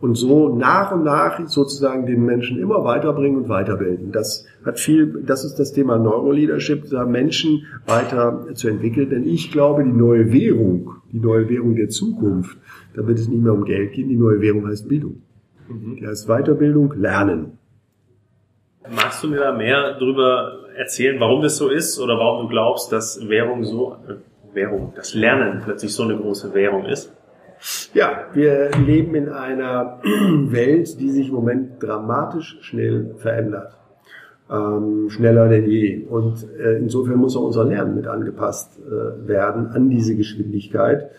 und 0.00 0.14
so 0.14 0.54
nach 0.54 0.92
und 0.92 1.04
nach 1.04 1.46
sozusagen 1.46 2.06
den 2.06 2.24
Menschen 2.24 2.58
immer 2.58 2.84
weiterbringen 2.84 3.42
und 3.42 3.48
weiterbilden. 3.48 4.12
Das 4.12 4.46
hat 4.64 4.80
viel, 4.80 5.22
das 5.26 5.44
ist 5.44 5.56
das 5.56 5.72
Thema 5.72 5.98
Neuroleadership, 5.98 6.88
da 6.90 7.04
Menschen 7.04 7.66
weiter 7.86 8.46
zu 8.54 8.68
entwickeln. 8.68 9.10
Denn 9.10 9.26
ich 9.26 9.52
glaube, 9.52 9.84
die 9.84 9.92
neue 9.92 10.32
Währung, 10.32 10.94
die 11.12 11.20
neue 11.20 11.48
Währung 11.48 11.76
der 11.76 11.88
Zukunft, 11.88 12.56
da 12.94 13.06
wird 13.06 13.18
es 13.18 13.28
nicht 13.28 13.42
mehr 13.42 13.52
um 13.52 13.64
Geld 13.64 13.92
gehen. 13.92 14.08
Die 14.08 14.16
neue 14.16 14.40
Währung 14.40 14.66
heißt 14.66 14.88
Bildung. 14.88 15.22
Mhm. 15.68 15.96
Die 15.96 16.06
heißt 16.06 16.28
Weiterbildung, 16.28 16.94
Lernen. 16.96 17.58
Magst 18.90 19.22
du 19.22 19.28
mir 19.28 19.40
da 19.40 19.52
mehr 19.52 19.98
darüber 19.98 20.60
erzählen, 20.76 21.20
warum 21.20 21.42
das 21.42 21.58
so 21.58 21.68
ist 21.68 22.00
oder 22.00 22.16
warum 22.16 22.46
du 22.46 22.48
glaubst, 22.48 22.90
dass 22.90 23.28
Währung 23.28 23.64
so, 23.64 23.96
äh, 24.08 24.54
Währung, 24.54 24.94
das 24.96 25.14
Lernen 25.14 25.60
plötzlich 25.62 25.92
so 25.92 26.04
eine 26.04 26.16
große 26.16 26.54
Währung 26.54 26.86
ist? 26.86 27.12
Ja, 27.92 28.26
wir 28.32 28.70
leben 28.86 29.14
in 29.14 29.28
einer 29.28 30.00
Welt, 30.04 30.98
die 31.00 31.10
sich 31.10 31.28
im 31.28 31.34
Moment 31.34 31.82
dramatisch 31.82 32.58
schnell 32.62 33.14
verändert. 33.18 33.76
Ähm, 34.50 35.10
schneller 35.10 35.48
denn 35.48 35.68
je. 35.68 36.04
Und 36.04 36.46
äh, 36.58 36.78
insofern 36.78 37.18
muss 37.18 37.36
auch 37.36 37.44
unser 37.44 37.64
Lernen 37.64 37.94
mit 37.94 38.06
angepasst 38.06 38.78
äh, 38.80 39.28
werden 39.28 39.68
an 39.68 39.90
diese 39.90 40.16
Geschwindigkeit. 40.16 41.10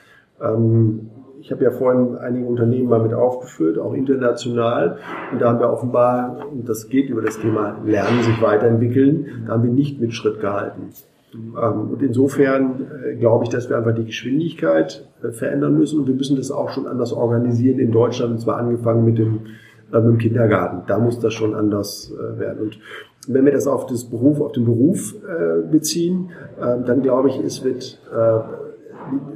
Ähm, 0.41 1.09
ich 1.39 1.51
habe 1.51 1.63
ja 1.63 1.71
vorhin 1.71 2.17
einige 2.17 2.45
Unternehmen 2.45 2.89
mal 2.89 3.01
mit 3.01 3.13
aufgeführt, 3.13 3.79
auch 3.79 3.93
international. 3.93 4.97
Und 5.31 5.41
da 5.41 5.49
haben 5.49 5.59
wir 5.59 5.71
offenbar, 5.71 6.47
und 6.51 6.69
das 6.69 6.89
geht 6.89 7.09
über 7.09 7.21
das 7.21 7.39
Thema 7.39 7.79
Lernen, 7.83 8.21
sich 8.23 8.41
weiterentwickeln, 8.41 9.45
da 9.47 9.53
haben 9.53 9.63
wir 9.63 9.71
nicht 9.71 9.99
mit 9.99 10.13
Schritt 10.13 10.39
gehalten. 10.39 10.89
Ähm, 11.33 11.91
und 11.91 12.01
insofern 12.01 12.87
äh, 13.05 13.15
glaube 13.15 13.45
ich, 13.45 13.49
dass 13.49 13.69
wir 13.69 13.77
einfach 13.77 13.95
die 13.95 14.05
Geschwindigkeit 14.05 15.07
äh, 15.23 15.31
verändern 15.31 15.77
müssen 15.77 15.99
und 15.99 16.07
wir 16.07 16.15
müssen 16.15 16.35
das 16.37 16.51
auch 16.51 16.69
schon 16.69 16.87
anders 16.87 17.13
organisieren 17.13 17.79
in 17.79 17.91
Deutschland, 17.91 18.33
und 18.33 18.39
zwar 18.39 18.57
angefangen 18.57 19.05
mit 19.05 19.17
dem, 19.17 19.39
äh, 19.93 19.99
mit 19.99 20.05
dem 20.05 20.17
Kindergarten. 20.17 20.83
Da 20.87 20.99
muss 20.99 21.19
das 21.19 21.33
schon 21.33 21.55
anders 21.55 22.13
werden. 22.37 22.63
Und 22.63 22.79
wenn 23.27 23.45
wir 23.45 23.51
das 23.51 23.67
auf, 23.67 23.85
das 23.85 24.05
Beruf, 24.05 24.41
auf 24.41 24.51
den 24.51 24.65
Beruf 24.65 25.15
beziehen, 25.71 26.31
dann 26.59 27.03
glaube 27.03 27.29
ich, 27.29 27.39
es 27.39 27.63
wird, 27.63 27.99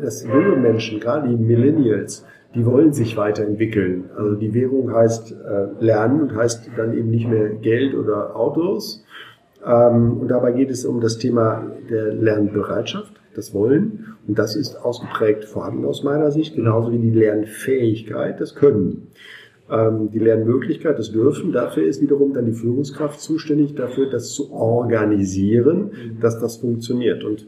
dass 0.01 0.25
junge 0.25 0.55
Menschen, 0.55 0.99
gerade 0.99 1.27
die 1.27 1.36
Millennials, 1.36 2.25
die 2.55 2.65
wollen 2.65 2.93
sich 2.93 3.15
weiterentwickeln. 3.15 4.05
Also 4.17 4.36
die 4.36 4.55
Währung 4.55 4.91
heißt 4.91 5.36
Lernen 5.79 6.21
und 6.21 6.36
heißt 6.36 6.71
dann 6.75 6.97
eben 6.97 7.12
nicht 7.12 7.29
mehr 7.29 7.49
Geld 7.49 7.93
oder 7.93 8.36
Autos, 8.36 9.03
ähm, 9.03 9.35
und 9.65 10.28
dabei 10.28 10.51
geht 10.51 10.69
es 10.69 10.86
um 10.86 11.01
das 11.01 11.17
Thema 11.17 11.71
der 11.89 12.13
Lernbereitschaft, 12.13 13.13
das 13.36 13.54
Wollen. 13.54 14.15
Und 14.28 14.38
das 14.38 14.56
ist 14.56 14.75
ausgeprägt 14.75 15.45
vorhanden 15.45 15.86
aus 15.86 16.04
meiner 16.04 16.32
Sicht, 16.32 16.56
genauso 16.56 16.91
wie 16.91 16.99
die 16.99 17.12
Lernfähigkeit, 17.12 18.39
das 18.39 18.56
Können. 18.56 19.08
Ähm, 19.69 20.12
die 20.12 20.19
Lernmöglichkeit, 20.19 20.99
das 20.99 21.12
Dürfen, 21.12 21.51
dafür 21.51 21.88
ist 21.88 21.99
wiederum 21.99 22.34
dann 22.34 22.45
die 22.45 22.54
Führungskraft 22.54 23.19
zuständig, 23.19 23.73
dafür 23.73 24.10
das 24.10 24.30
zu 24.30 24.51
organisieren, 24.51 26.17
dass 26.21 26.39
das 26.39 26.58
funktioniert. 26.58 27.23
Und 27.23 27.47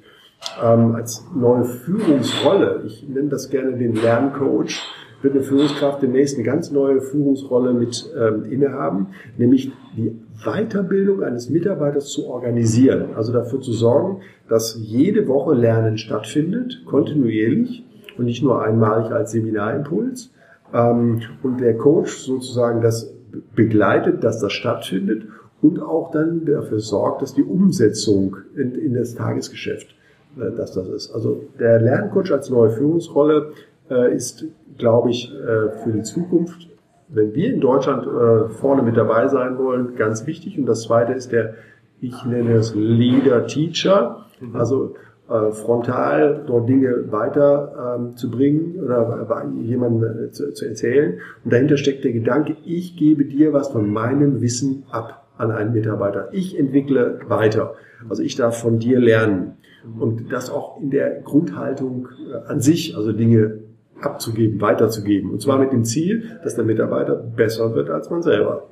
ähm, 0.64 0.96
als 0.96 1.24
neue 1.36 1.66
Führungsrolle, 1.66 2.82
ich 2.88 3.08
nenne 3.08 3.30
das 3.30 3.50
gerne 3.50 3.78
den 3.78 3.94
Lerncoach, 3.94 4.82
wird 5.22 5.34
eine 5.34 5.44
Führungskraft 5.44 6.02
demnächst 6.02 6.36
eine 6.36 6.46
ganz 6.46 6.72
neue 6.72 7.02
Führungsrolle 7.02 7.74
mit 7.74 8.12
ähm, 8.18 8.46
innehaben, 8.52 9.08
nämlich 9.38 9.72
die 9.96 10.16
Weiterbildung 10.44 11.24
eines 11.24 11.50
Mitarbeiters 11.50 12.10
zu 12.10 12.28
organisieren. 12.28 13.16
Also 13.16 13.34
dafür 13.34 13.62
zu 13.62 13.74
sorgen, 13.74 14.22
dass 14.48 14.78
jede 14.80 15.28
Woche 15.28 15.56
Lernen 15.56 15.98
stattfindet, 15.98 16.84
kontinuierlich 16.86 17.84
und 18.18 18.26
nicht 18.26 18.44
nur 18.44 18.62
einmalig 18.62 19.12
als 19.12 19.32
Seminarimpuls. 19.32 20.32
Ähm, 20.74 21.22
und 21.44 21.60
der 21.60 21.78
Coach 21.78 22.18
sozusagen 22.18 22.82
das 22.82 23.14
begleitet, 23.56 24.24
dass 24.24 24.40
das 24.40 24.54
stattfindet 24.54 25.24
und 25.62 25.82
auch 25.82 26.12
dann 26.12 26.46
dafür 26.46 26.80
sorgt, 26.80 27.22
dass 27.22 27.34
die 27.34 27.44
Umsetzung 27.44 28.38
in, 28.56 28.76
in 28.76 28.94
das 28.94 29.16
Tagesgeschäft, 29.16 29.96
äh, 30.38 30.56
dass 30.56 30.74
das 30.74 30.88
ist. 30.90 31.12
Also 31.14 31.44
der 31.60 31.82
Lerncoach 31.82 32.32
als 32.32 32.50
neue 32.50 32.70
Führungsrolle 32.70 33.52
ist, 33.90 34.46
glaube 34.78 35.10
ich, 35.12 35.34
äh, 35.34 35.70
für 35.84 35.92
die 35.92 36.04
Zukunft 36.04 36.68
wenn 37.10 37.34
wir 37.34 37.54
in 37.54 37.62
Deutschland 37.62 38.06
äh, 38.06 38.50
vorne 38.50 38.82
mit 38.82 38.98
dabei 38.98 39.28
sein 39.28 39.58
wollen, 39.58 39.96
ganz 39.96 40.28
wichtig. 40.28 40.58
Und 40.60 40.66
das 40.66 40.84
zweite 40.84 41.14
ist 41.14 41.32
der 41.32 41.56
Ich 42.02 42.26
nenne 42.26 42.54
es 42.54 42.76
Leader 42.76 43.48
Teacher. 43.48 44.26
Mhm. 44.40 44.56
Also 44.56 44.96
äh, 45.30 45.52
frontal 45.52 46.44
dort 46.46 46.70
Dinge 46.70 47.12
weiter 47.12 47.98
ähm, 47.98 48.16
zu 48.16 48.30
bringen 48.30 48.80
oder 48.84 49.28
äh, 49.30 49.62
jemandem 49.62 50.26
äh, 50.28 50.32
zu, 50.32 50.66
erzählen. 50.66 51.20
Und 51.44 51.54
dahinter 51.54 51.78
steckt 51.78 52.04
der 52.04 52.14
Gedanke, 52.14 52.56
ich 52.66 52.98
gebe 52.98 53.26
dir 53.26 53.54
was 53.54 53.70
von 53.70 53.92
meinem 53.92 54.42
Wissen 54.42 54.84
ab 54.92 55.28
an 55.38 55.52
einen 55.52 55.74
Mitarbeiter. 55.74 56.30
Ich 56.32 56.58
entwickle 56.58 57.20
weiter. 57.28 57.76
Also 58.10 58.24
ich 58.24 58.36
darf 58.36 58.60
von 58.60 58.80
dir 58.80 59.00
lernen. 59.00 59.58
Und 60.00 60.34
das 60.34 60.50
auch 60.50 60.82
in 60.82 60.90
der 60.90 61.22
Grundhaltung 61.22 62.10
äh, 62.30 62.52
an 62.52 62.60
sich, 62.60 62.98
also 62.98 63.14
Dinge 63.14 63.60
abzugeben, 64.02 64.62
weiterzugeben. 64.62 65.32
Und 65.32 65.42
zwar 65.42 65.58
mit 65.58 65.72
dem 65.72 65.84
Ziel, 65.84 66.40
dass 66.44 66.56
der 66.56 66.66
Mitarbeiter 66.66 67.16
besser 67.16 67.74
wird 67.76 67.90
als 67.90 68.10
man 68.10 68.22
selber. 68.22 68.64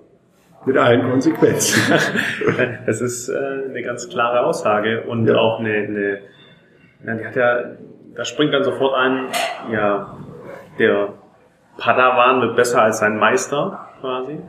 Mit 0.65 0.77
allen 0.77 1.09
Konsequenzen. 1.09 1.93
Das 2.85 3.01
ist 3.01 3.29
äh, 3.29 3.35
eine 3.69 3.81
ganz 3.83 4.09
klare 4.09 4.45
Aussage 4.45 5.03
und 5.03 5.27
ja. 5.27 5.35
auch 5.35 5.59
eine, 5.59 5.73
eine 5.73 6.19
ja, 7.05 7.15
die 7.15 7.25
hat 7.25 7.35
ja, 7.35 7.59
da 8.15 8.25
springt 8.25 8.53
dann 8.53 8.63
sofort 8.63 8.95
ein, 8.95 9.27
ja, 9.71 10.17
der 10.79 11.13
Padawan 11.77 12.41
wird 12.41 12.55
besser 12.55 12.81
als 12.81 12.99
sein 12.99 13.17
Meister 13.17 13.89
quasi. 14.01 14.39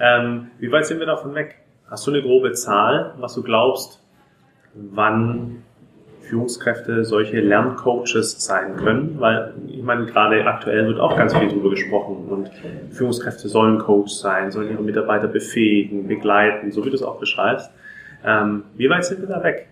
Ähm, 0.00 0.50
wie 0.58 0.72
weit 0.72 0.86
sind 0.86 0.98
wir 0.98 1.06
davon 1.06 1.34
weg? 1.34 1.56
Hast 1.88 2.06
du 2.06 2.10
eine 2.10 2.22
grobe 2.22 2.52
Zahl, 2.52 3.14
was 3.18 3.34
du 3.34 3.42
glaubst, 3.42 4.02
wann 4.74 5.62
Führungskräfte 6.30 7.04
solche 7.04 7.40
Lerncoaches 7.40 8.36
sein 8.38 8.76
können? 8.76 9.16
Weil 9.18 9.52
ich 9.66 9.82
meine, 9.82 10.06
gerade 10.06 10.44
aktuell 10.46 10.86
wird 10.86 11.00
auch 11.00 11.16
ganz 11.16 11.36
viel 11.36 11.48
darüber 11.48 11.70
gesprochen 11.70 12.28
und 12.28 12.50
Führungskräfte 12.92 13.48
sollen 13.48 13.78
Coach 13.78 14.12
sein, 14.12 14.52
sollen 14.52 14.70
ihre 14.70 14.82
Mitarbeiter 14.82 15.26
befähigen, 15.26 16.06
begleiten, 16.06 16.70
so 16.70 16.84
wie 16.84 16.90
du 16.90 16.94
es 16.94 17.02
auch 17.02 17.18
beschreibst. 17.18 17.70
Ähm, 18.24 18.62
wie 18.76 18.88
weit 18.88 19.04
sind 19.04 19.20
wir 19.20 19.28
da 19.28 19.42
weg? 19.42 19.66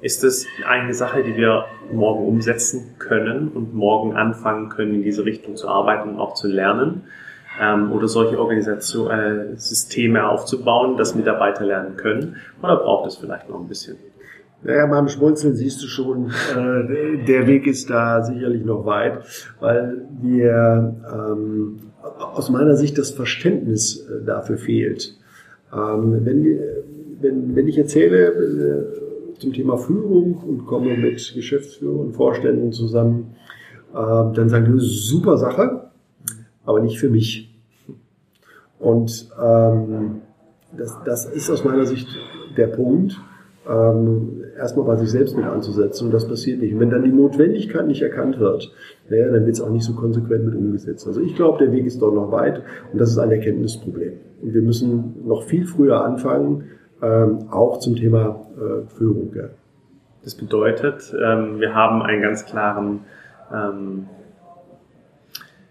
Ist 0.00 0.24
es 0.24 0.46
eine 0.66 0.94
Sache, 0.94 1.22
die 1.22 1.36
wir 1.36 1.66
morgen 1.92 2.24
umsetzen 2.24 2.94
können 2.98 3.48
und 3.48 3.74
morgen 3.74 4.16
anfangen 4.16 4.70
können, 4.70 4.94
in 4.94 5.02
diese 5.02 5.26
Richtung 5.26 5.56
zu 5.56 5.68
arbeiten 5.68 6.08
und 6.08 6.18
auch 6.18 6.32
zu 6.32 6.48
lernen? 6.48 7.02
Ähm, 7.60 7.92
oder 7.92 8.08
solche 8.08 8.38
Organisation, 8.40 9.10
äh, 9.10 9.56
Systeme 9.56 10.26
aufzubauen, 10.26 10.96
dass 10.96 11.14
Mitarbeiter 11.14 11.66
lernen 11.66 11.98
können? 11.98 12.36
Oder 12.62 12.76
braucht 12.76 13.08
es 13.08 13.16
vielleicht 13.16 13.50
noch 13.50 13.60
ein 13.60 13.68
bisschen? 13.68 13.98
Naja, 14.62 14.86
beim 14.86 15.08
Schmunzeln 15.08 15.54
siehst 15.54 15.82
du 15.82 15.86
schon, 15.86 16.26
äh, 16.28 17.24
der 17.24 17.46
Weg 17.46 17.66
ist 17.66 17.88
da 17.88 18.22
sicherlich 18.22 18.64
noch 18.64 18.84
weit, 18.84 19.22
weil 19.58 20.06
wir 20.20 20.96
ähm, 21.14 21.78
aus 22.18 22.50
meiner 22.50 22.76
Sicht 22.76 22.98
das 22.98 23.10
Verständnis 23.10 24.06
äh, 24.06 24.24
dafür 24.24 24.58
fehlt. 24.58 25.16
Ähm, 25.72 26.20
wenn, 26.24 26.58
wenn, 27.20 27.56
wenn 27.56 27.68
ich 27.68 27.78
erzähle, 27.78 28.26
äh, 28.26 29.38
zum 29.38 29.52
Thema 29.54 29.78
Führung 29.78 30.34
und 30.34 30.66
komme 30.66 30.94
mit 30.96 31.32
Geschäftsführern 31.34 32.08
und 32.08 32.12
Vorständen 32.12 32.72
zusammen, 32.72 33.34
äh, 33.92 33.96
dann 33.96 34.48
sagen 34.50 34.76
die, 34.76 34.84
super 34.84 35.38
Sache, 35.38 35.90
aber 36.66 36.80
nicht 36.80 36.98
für 36.98 37.08
mich. 37.08 37.50
Und 38.78 39.30
ähm, 39.42 40.20
das, 40.76 40.98
das 41.04 41.26
ist 41.26 41.50
aus 41.50 41.64
meiner 41.64 41.86
Sicht 41.86 42.08
der 42.56 42.68
Punkt, 42.68 43.18
ähm, 43.68 44.39
erstmal 44.60 44.86
bei 44.86 44.96
sich 44.96 45.10
selbst 45.10 45.36
mit 45.36 45.46
anzusetzen 45.46 46.06
und 46.06 46.14
das 46.14 46.28
passiert 46.28 46.60
nicht. 46.60 46.74
Und 46.74 46.80
wenn 46.80 46.90
dann 46.90 47.02
die 47.02 47.10
Notwendigkeit 47.10 47.86
nicht 47.86 48.02
erkannt 48.02 48.38
wird, 48.38 48.70
naja, 49.08 49.26
dann 49.26 49.46
wird 49.46 49.56
es 49.56 49.60
auch 49.60 49.70
nicht 49.70 49.84
so 49.84 49.94
konsequent 49.94 50.44
mit 50.44 50.54
umgesetzt. 50.54 51.06
Also 51.06 51.20
ich 51.20 51.34
glaube, 51.34 51.58
der 51.58 51.72
Weg 51.72 51.86
ist 51.86 52.00
dort 52.00 52.14
noch 52.14 52.30
weit 52.30 52.62
und 52.92 53.00
das 53.00 53.10
ist 53.10 53.18
ein 53.18 53.30
Erkenntnisproblem. 53.30 54.12
Und 54.42 54.54
wir 54.54 54.62
müssen 54.62 55.26
noch 55.26 55.44
viel 55.44 55.66
früher 55.66 56.04
anfangen, 56.04 56.64
ähm, 57.02 57.48
auch 57.50 57.78
zum 57.78 57.96
Thema 57.96 58.46
äh, 58.56 58.88
Führung. 58.96 59.32
Ja. 59.34 59.48
Das 60.22 60.34
bedeutet, 60.34 61.14
ähm, 61.14 61.60
wir 61.60 61.74
haben 61.74 62.02
einen 62.02 62.22
ganz 62.22 62.44
klaren, 62.44 63.00
ähm, 63.52 64.06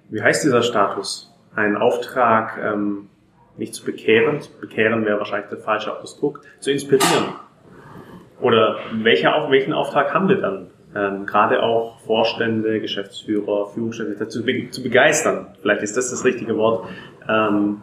wie 0.10 0.22
heißt 0.22 0.44
dieser 0.44 0.64
Status? 0.64 1.32
Einen 1.56 1.78
Auftrag, 1.78 2.58
ähm, 2.64 3.10
nicht 3.58 3.76
zu 3.76 3.86
bekehren, 3.86 4.40
bekehren 4.60 5.06
wäre 5.06 5.20
wahrscheinlich 5.20 5.50
der 5.50 5.60
falsche 5.60 5.96
Ausdruck, 5.96 6.42
zu 6.60 6.72
inspirieren. 6.72 7.36
Oder 8.42 8.78
welcher, 9.04 9.48
welchen 9.50 9.74
Auftrag 9.74 10.14
haben 10.14 10.30
wir 10.30 10.38
dann? 10.38 10.68
Ähm, 10.96 11.26
gerade 11.26 11.62
auch 11.62 12.00
Vorstände, 12.00 12.80
Geschäftsführer, 12.80 13.68
Führungskräfte 13.68 14.16
dazu 14.18 14.44
be 14.44 14.70
zu 14.72 14.82
begeistern. 14.82 15.48
Vielleicht 15.62 15.84
ist 15.84 15.96
das 15.98 16.10
das 16.10 16.26
richtige 16.26 16.58
Wort, 16.58 16.88
ähm, 17.30 17.82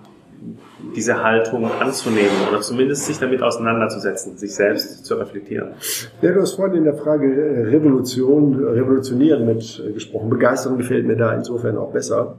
diese 0.94 1.22
Haltung 1.22 1.70
anzunehmen 1.80 2.48
oder 2.48 2.60
zumindest 2.60 3.06
sich 3.06 3.18
damit 3.18 3.42
auseinanderzusetzen, 3.42 4.36
sich 4.36 4.54
selbst 4.54 5.04
zu 5.04 5.14
reflektieren. 5.14 5.70
Ja, 6.20 6.32
du 6.32 6.40
hast 6.40 6.54
vorhin 6.54 6.78
in 6.78 6.84
der 6.84 6.94
Frage 6.94 7.26
äh, 7.26 7.68
Revolution, 7.68 8.64
Revolutionieren 8.64 9.46
mit 9.46 9.82
äh, 9.84 9.92
gesprochen. 9.92 10.28
Begeisterung 10.28 10.78
gefällt 10.78 11.06
mir 11.06 11.16
da 11.16 11.32
insofern 11.34 11.78
auch 11.78 11.92
besser. 11.92 12.38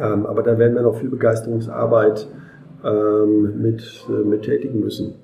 Ähm, 0.00 0.26
aber 0.26 0.42
da 0.42 0.58
werden 0.58 0.74
wir 0.74 0.82
noch 0.82 0.98
viel 0.98 1.08
Begeisterungsarbeit 1.08 2.26
ähm, 2.84 3.62
mit, 3.62 4.06
äh, 4.08 4.24
mit 4.24 4.42
tätigen 4.42 4.80
müssen. 4.80 5.14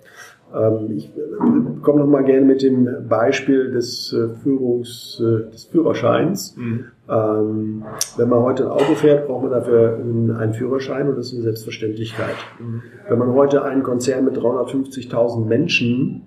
Ähm, 0.54 0.90
ich 0.96 1.06
äh, 1.16 1.80
komme 1.82 2.00
noch 2.00 2.06
mal 2.06 2.24
gerne 2.24 2.44
mit 2.44 2.62
dem 2.62 3.08
Beispiel 3.08 3.70
des 3.72 4.12
äh, 4.12 4.28
Führungs, 4.42 5.20
äh, 5.20 5.50
des 5.50 5.64
Führerscheins. 5.64 6.56
Mhm. 6.56 6.84
Ähm, 7.08 7.84
wenn 8.16 8.28
man 8.28 8.40
heute 8.40 8.64
ein 8.64 8.70
Auto 8.70 8.94
fährt, 8.94 9.26
braucht 9.26 9.42
man 9.42 9.52
dafür 9.52 9.96
einen 9.96 10.54
Führerschein 10.54 11.08
und 11.08 11.16
das 11.16 11.26
ist 11.26 11.34
eine 11.34 11.42
Selbstverständlichkeit. 11.42 12.36
Mhm. 12.60 12.82
Wenn 13.08 13.18
man 13.18 13.32
heute 13.32 13.64
einen 13.64 13.82
Konzern 13.82 14.24
mit 14.24 14.36
350.000 14.36 15.44
Menschen 15.46 16.22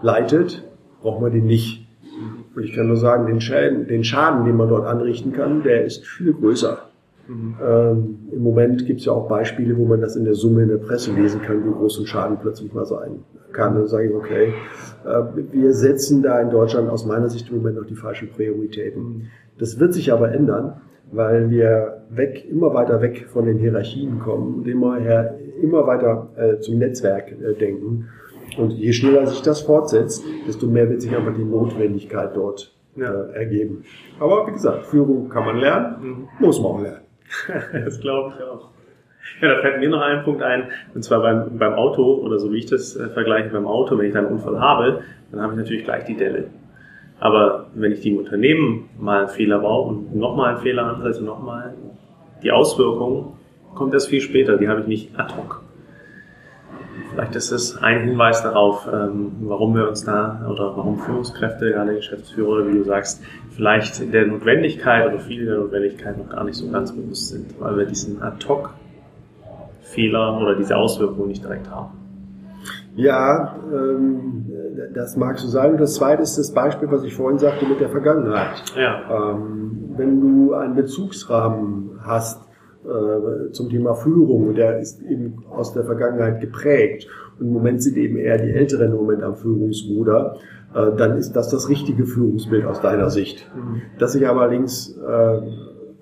leitet, 0.00 0.64
braucht 1.00 1.20
man 1.20 1.32
den 1.32 1.46
nicht. 1.46 1.86
Und 2.54 2.64
ich 2.64 2.74
kann 2.74 2.86
nur 2.86 2.96
sagen, 2.96 3.26
den 3.26 3.40
Schaden, 3.40 3.88
den 3.88 4.04
Schaden, 4.04 4.44
den 4.44 4.56
man 4.56 4.68
dort 4.68 4.86
anrichten 4.86 5.32
kann, 5.32 5.62
der 5.62 5.84
ist 5.84 6.06
viel 6.06 6.34
größer. 6.34 6.78
Mhm. 7.28 7.56
Ähm, 7.64 8.18
Im 8.32 8.42
Moment 8.42 8.86
gibt 8.86 9.00
es 9.00 9.06
ja 9.06 9.12
auch 9.12 9.28
Beispiele, 9.28 9.76
wo 9.76 9.84
man 9.86 10.00
das 10.00 10.16
in 10.16 10.24
der 10.24 10.34
Summe 10.34 10.62
in 10.62 10.68
der 10.68 10.78
Presse 10.78 11.12
lesen 11.12 11.40
kann, 11.42 11.64
wie 11.64 11.72
groß 11.72 12.00
ein 12.00 12.06
Schaden 12.06 12.38
plötzlich 12.40 12.72
mal 12.72 12.86
sein 12.86 13.20
kann. 13.52 13.74
Dann 13.74 13.86
sage 13.86 14.08
ich, 14.08 14.14
okay, 14.14 14.52
äh, 15.04 15.22
wir 15.52 15.72
setzen 15.72 16.22
da 16.22 16.40
in 16.40 16.50
Deutschland 16.50 16.88
aus 16.90 17.06
meiner 17.06 17.28
Sicht 17.28 17.50
im 17.50 17.58
Moment 17.58 17.76
noch 17.76 17.86
die 17.86 17.94
falschen 17.94 18.30
Prioritäten. 18.30 19.02
Mhm. 19.02 19.22
Das 19.58 19.78
wird 19.78 19.94
sich 19.94 20.12
aber 20.12 20.32
ändern, 20.32 20.80
weil 21.12 21.50
wir 21.50 22.04
weg, 22.10 22.46
immer 22.50 22.74
weiter 22.74 23.00
weg 23.02 23.26
von 23.28 23.44
den 23.44 23.58
Hierarchien 23.58 24.18
kommen 24.18 24.54
und 24.54 24.68
immer, 24.68 24.96
her, 24.96 25.38
immer 25.62 25.86
weiter 25.86 26.28
äh, 26.36 26.58
zum 26.58 26.78
Netzwerk 26.78 27.32
äh, 27.32 27.54
denken. 27.54 28.08
Und 28.58 28.72
je 28.72 28.92
schneller 28.92 29.26
sich 29.26 29.42
das 29.42 29.62
fortsetzt, 29.62 30.24
desto 30.46 30.66
mehr 30.66 30.88
wird 30.90 31.00
sich 31.00 31.14
einfach 31.16 31.34
die 31.34 31.44
Notwendigkeit 31.44 32.32
dort 32.34 32.74
ja. 32.96 33.12
äh, 33.12 33.32
ergeben. 33.34 33.84
Aber 34.18 34.46
wie 34.46 34.52
gesagt, 34.52 34.86
Führung 34.86 35.28
kann 35.28 35.44
man 35.44 35.56
lernen, 35.56 35.96
mhm. 36.02 36.28
muss 36.38 36.60
man 36.60 36.72
auch 36.72 36.82
lernen. 36.82 37.02
das 37.72 38.00
glaube 38.00 38.34
ich 38.36 38.44
auch. 38.44 38.68
Ja, 39.40 39.54
da 39.54 39.60
fällt 39.60 39.80
mir 39.80 39.88
noch 39.88 40.00
ein 40.00 40.24
Punkt 40.24 40.42
ein, 40.42 40.70
und 40.94 41.02
zwar 41.02 41.20
beim, 41.20 41.58
beim 41.58 41.74
Auto, 41.74 42.14
oder 42.14 42.38
so 42.38 42.52
wie 42.52 42.58
ich 42.58 42.66
das 42.66 42.96
äh, 42.96 43.08
vergleiche 43.08 43.50
beim 43.50 43.66
Auto, 43.66 43.96
wenn 43.98 44.06
ich 44.06 44.12
da 44.12 44.20
einen 44.20 44.28
Unfall 44.28 44.60
habe, 44.60 45.02
dann 45.30 45.40
habe 45.40 45.52
ich 45.52 45.58
natürlich 45.58 45.84
gleich 45.84 46.04
die 46.04 46.16
Delle. 46.16 46.46
Aber 47.20 47.66
wenn 47.74 47.92
ich 47.92 48.00
die 48.00 48.10
im 48.10 48.18
Unternehmen 48.18 48.90
mal 48.98 49.20
einen 49.20 49.28
Fehler 49.28 49.60
baue 49.60 49.88
und 49.88 50.16
nochmal 50.16 50.54
einen 50.54 50.62
Fehler 50.62 50.86
ansetze, 50.86 51.24
nochmal, 51.24 51.74
die 52.42 52.50
Auswirkung 52.50 53.36
kommt 53.74 53.94
erst 53.94 54.08
viel 54.08 54.20
später, 54.20 54.58
die 54.58 54.68
habe 54.68 54.80
ich 54.80 54.86
nicht 54.86 55.18
ad 55.18 55.34
hoc. 55.36 55.62
Vielleicht 57.12 57.36
ist 57.36 57.52
es 57.52 57.76
ein 57.82 58.00
Hinweis 58.00 58.42
darauf, 58.42 58.88
ähm, 58.90 59.32
warum 59.42 59.74
wir 59.74 59.86
uns 59.88 60.04
da 60.04 60.46
oder 60.50 60.74
warum 60.76 60.98
Führungskräfte, 60.98 61.70
gerade 61.70 61.94
Geschäftsführer, 61.94 62.66
wie 62.66 62.78
du 62.78 62.84
sagst, 62.84 63.22
vielleicht 63.50 64.12
der 64.12 64.26
Notwendigkeit 64.26 65.06
oder 65.06 65.18
viele 65.18 65.44
der 65.44 65.58
Notwendigkeit 65.58 66.16
noch 66.16 66.30
gar 66.30 66.44
nicht 66.44 66.56
so 66.56 66.70
ganz 66.70 66.90
bewusst 66.92 67.28
sind, 67.28 67.60
weil 67.60 67.76
wir 67.76 67.84
diesen 67.84 68.22
Ad-Hoc-Fehler 68.22 68.70
oder 70.40 70.54
diese 70.54 70.74
Auswirkungen 70.74 71.28
nicht 71.28 71.44
direkt 71.44 71.70
haben. 71.70 71.98
Ja, 72.94 73.56
ähm, 73.72 74.46
das 74.94 75.16
magst 75.16 75.44
du 75.44 75.48
sagen. 75.48 75.76
Das 75.78 75.94
zweite 75.94 76.22
ist 76.22 76.38
das 76.38 76.52
Beispiel, 76.52 76.90
was 76.90 77.04
ich 77.04 77.14
vorhin 77.14 77.38
sagte 77.38 77.66
mit 77.66 77.80
der 77.80 77.90
Vergangenheit. 77.90 78.62
Ja. 78.76 79.32
Ähm, 79.32 79.94
wenn 79.96 80.20
du 80.20 80.54
einen 80.54 80.74
Bezugsrahmen 80.74 82.00
hast, 82.04 82.40
äh, 82.84 83.50
zum 83.52 83.68
Thema 83.68 83.94
Führung. 83.94 84.54
Der 84.54 84.78
ist 84.78 85.02
eben 85.02 85.44
aus 85.50 85.72
der 85.72 85.84
Vergangenheit 85.84 86.40
geprägt. 86.40 87.06
Und 87.38 87.46
im 87.46 87.52
Moment 87.52 87.82
sind 87.82 87.96
eben 87.96 88.16
eher 88.16 88.38
die 88.38 88.50
Älteren 88.50 88.92
im 88.92 88.96
Moment 88.96 89.22
am 89.22 89.36
Führungsruder. 89.36 90.36
Äh, 90.74 90.96
dann 90.96 91.16
ist 91.16 91.32
das 91.32 91.48
das 91.48 91.68
richtige 91.68 92.04
Führungsbild 92.04 92.64
aus 92.64 92.80
deiner 92.80 93.10
Sicht. 93.10 93.50
Mhm. 93.54 93.82
Dass 93.98 94.12
sich 94.12 94.26
allerdings 94.26 94.96
äh, 94.96 95.40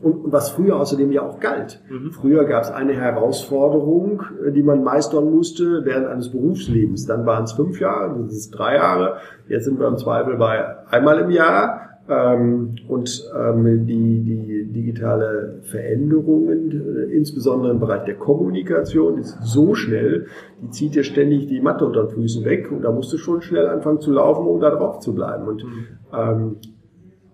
und 0.03 0.33
was 0.33 0.51
früher 0.51 0.77
außerdem 0.77 1.13
ja 1.13 1.23
auch 1.23 1.41
galt. 1.41 1.83
Mhm. 1.91 2.13
Früher 2.13 2.45
gab 2.45 2.63
es 2.63 2.71
eine 2.71 2.95
Herausforderung, 2.95 4.23
die 4.55 4.63
man 4.63 4.83
meistern 4.83 5.31
musste 5.31 5.85
während 5.85 6.07
eines 6.07 6.31
Berufslebens. 6.31 7.07
Dann 7.07 7.27
waren 7.27 7.45
es 7.45 7.53
fünf 7.53 7.81
Jahre, 7.81 8.23
das 8.23 8.33
ist 8.33 8.51
drei 8.53 8.77
Jahre. 8.77 9.19
Jetzt 9.49 9.65
sind 9.65 9.79
wir 9.79 9.89
im 9.89 9.99
Zweifel 9.99 10.37
bei 10.37 10.87
einmal 10.89 11.19
im 11.19 11.31
Jahr 11.31 11.90
und 12.11 13.31
ähm, 13.39 13.87
die, 13.87 14.25
die 14.25 14.73
digitale 14.73 15.61
Veränderungen, 15.63 16.71
äh, 16.71 17.05
insbesondere 17.15 17.71
im 17.71 17.79
Bereich 17.79 18.03
der 18.05 18.17
Kommunikation, 18.17 19.19
ist 19.19 19.39
so 19.43 19.75
schnell, 19.75 20.27
die 20.61 20.71
zieht 20.71 20.97
dir 20.97 21.05
ständig 21.05 21.47
die 21.47 21.61
Matte 21.61 21.87
unter 21.87 22.03
den 22.05 22.15
Füßen 22.15 22.45
weg 22.45 22.73
und 22.73 22.83
da 22.83 22.91
musst 22.91 23.13
du 23.13 23.19
schon 23.19 23.43
schnell 23.43 23.69
anfangen 23.69 24.01
zu 24.01 24.11
laufen, 24.13 24.45
um 24.47 24.61
da 24.61 24.71
drauf 24.71 24.99
zu 24.99 25.15
bleiben. 25.15 25.47
Und 25.47 25.63
mhm. 25.65 25.87
ähm, 26.13 26.57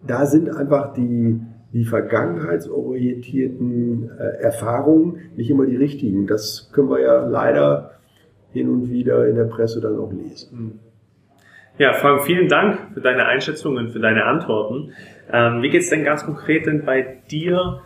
da 0.07 0.27
sind 0.27 0.55
einfach 0.55 0.93
die, 0.93 1.41
die 1.73 1.85
vergangenheitsorientierten 1.85 4.11
äh, 4.19 4.43
Erfahrungen 4.43 5.21
nicht 5.37 5.49
immer 5.51 5.65
die 5.65 5.77
richtigen. 5.77 6.27
Das 6.27 6.69
können 6.73 6.91
wir 6.91 7.01
ja 7.01 7.27
leider 7.27 7.93
hin 8.51 8.69
und 8.69 8.91
wieder 8.91 9.27
in 9.27 9.37
der 9.37 9.45
Presse 9.45 9.81
dann 9.81 9.99
auch 9.99 10.13
lesen. 10.13 10.81
Ja, 11.79 11.93
Frank, 11.93 12.25
vielen 12.25 12.49
Dank 12.49 12.95
für 12.95 13.03
deine 13.03 13.27
Einschätzungen, 13.27 13.91
für 13.91 14.01
deine 14.01 14.25
Antworten. 14.25 14.95
Ähm, 15.31 15.61
wie 15.61 15.69
geht's 15.69 15.91
denn 15.91 16.05
ganz 16.05 16.25
konkret 16.25 16.65
denn 16.65 16.87
bei 16.87 17.19
dir 17.31 17.83